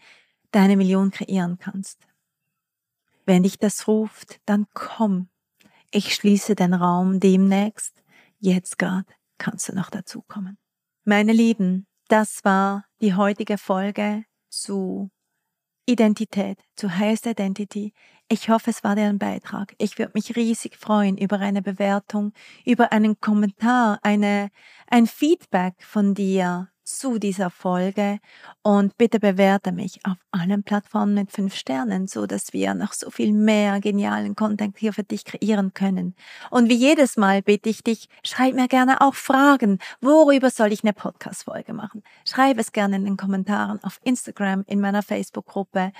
deine 0.51 0.77
Million 0.77 1.11
kreieren 1.11 1.59
kannst. 1.59 2.07
Wenn 3.27 3.43
dich 3.43 3.59
das 3.59 3.87
ruft, 3.87 4.41
dann 4.47 4.67
komm 4.75 5.29
ich 5.93 6.15
schließe 6.15 6.55
den 6.55 6.75
Raum 6.75 7.19
demnächst. 7.19 8.03
Jetzt 8.39 8.79
gerade 8.79 9.07
kannst 9.39 9.69
du 9.69 9.75
noch 9.75 9.91
dazukommen. 9.91 10.57
Meine 11.05 11.33
Lieben, 11.33 11.87
das 12.09 12.45
war 12.45 12.85
die 13.01 13.15
heutige 13.15 13.59
Folge 13.59 14.25
zu 14.49 15.11
Identität, 15.87 16.61
zu 16.77 16.97
Highest 16.97 17.27
Identity. 17.27 17.93
Ich 18.33 18.49
hoffe, 18.49 18.71
es 18.71 18.85
war 18.85 18.95
dir 18.95 19.07
ein 19.09 19.19
Beitrag. 19.19 19.75
Ich 19.79 19.99
würde 19.99 20.13
mich 20.15 20.37
riesig 20.37 20.77
freuen 20.77 21.19
über 21.19 21.41
eine 21.41 21.63
Bewertung, 21.63 22.33
über 22.65 22.93
einen 22.93 23.21
Kommentar, 23.21 23.99
eine, 24.03 24.51
ein 24.87 25.09
Feedback 25.09 25.75
von 25.81 26.15
dir 26.15 26.69
zu 26.99 27.19
dieser 27.19 27.51
Folge 27.51 28.19
und 28.63 28.97
bitte 28.99 29.21
bewerte 29.21 29.73
mich 29.73 30.01
auf 30.05 30.17
allen 30.31 30.63
Plattformen 30.63 31.15
mit 31.15 31.33
fünf 31.33 31.55
Sternen, 31.55 32.07
so 32.07 32.27
dass 32.27 32.53
wir 32.53 32.75
noch 32.75 32.93
so 32.93 33.11
viel 33.11 33.33
mehr 33.33 33.81
genialen 33.81 34.37
Content 34.37 34.79
hier 34.79 34.93
für 34.93 35.03
dich 35.03 35.25
kreieren 35.25 35.75
können. 35.75 36.15
Und 36.51 36.69
wie 36.69 36.75
jedes 36.75 37.17
Mal 37.17 37.43
bitte 37.43 37.69
ich 37.69 37.83
dich, 37.83 38.09
schreib 38.25 38.55
mir 38.55 38.69
gerne 38.69 39.01
auch 39.01 39.15
Fragen. 39.15 39.79
Worüber 40.01 40.51
soll 40.51 40.73
ich 40.73 40.83
eine 40.85 40.93
Podcast-Folge 40.93 41.73
machen? 41.73 42.03
Schreib 42.25 42.59
es 42.59 42.73
gerne 42.73 42.97
in 42.97 43.05
den 43.05 43.17
Kommentaren 43.17 43.83
auf 43.83 44.01
Instagram, 44.05 44.65
in 44.67 44.81
meiner 44.81 45.03
Facebook-Gruppe 45.03 45.93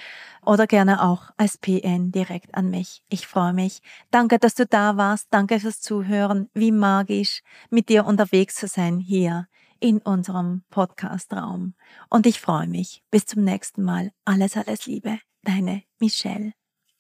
oder 0.45 0.67
gerne 0.67 1.03
auch 1.03 1.31
als 1.37 1.59
PN 1.59 2.13
direkt 2.13 2.55
an 2.55 2.71
mich. 2.71 3.03
Ich 3.09 3.27
freue 3.27 3.53
mich. 3.53 3.81
Danke, 4.11 4.39
dass 4.39 4.55
du 4.55 4.67
da 4.67 4.97
warst. 4.97 5.29
Danke 5.31 5.61
fürs 5.61 5.81
Zuhören. 5.81 6.49
Wie 6.55 6.73
magisch, 6.73 7.43
mit 7.71 7.89
dir 7.89 8.07
unterwegs 8.07 8.55
zu 8.55 8.67
sein 8.67 8.99
hier 8.99 9.47
in 9.81 9.99
unserem 9.99 10.63
Podcast-Raum. 10.71 11.75
Und 12.09 12.27
ich 12.27 12.41
freue 12.41 12.69
mich. 12.69 13.03
Bis 13.11 13.27
zum 13.27 13.45
nächsten 13.45 13.83
Mal. 13.83 14.13
Alles, 14.25 14.57
alles 14.57 14.87
Liebe. 14.87 15.19
Deine 15.43 15.83
Michelle. 15.99 16.53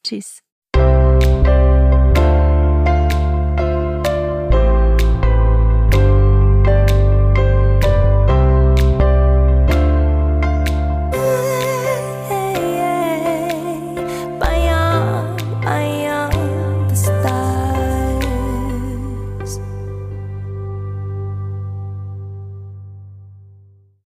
Tschüss. 0.02 0.42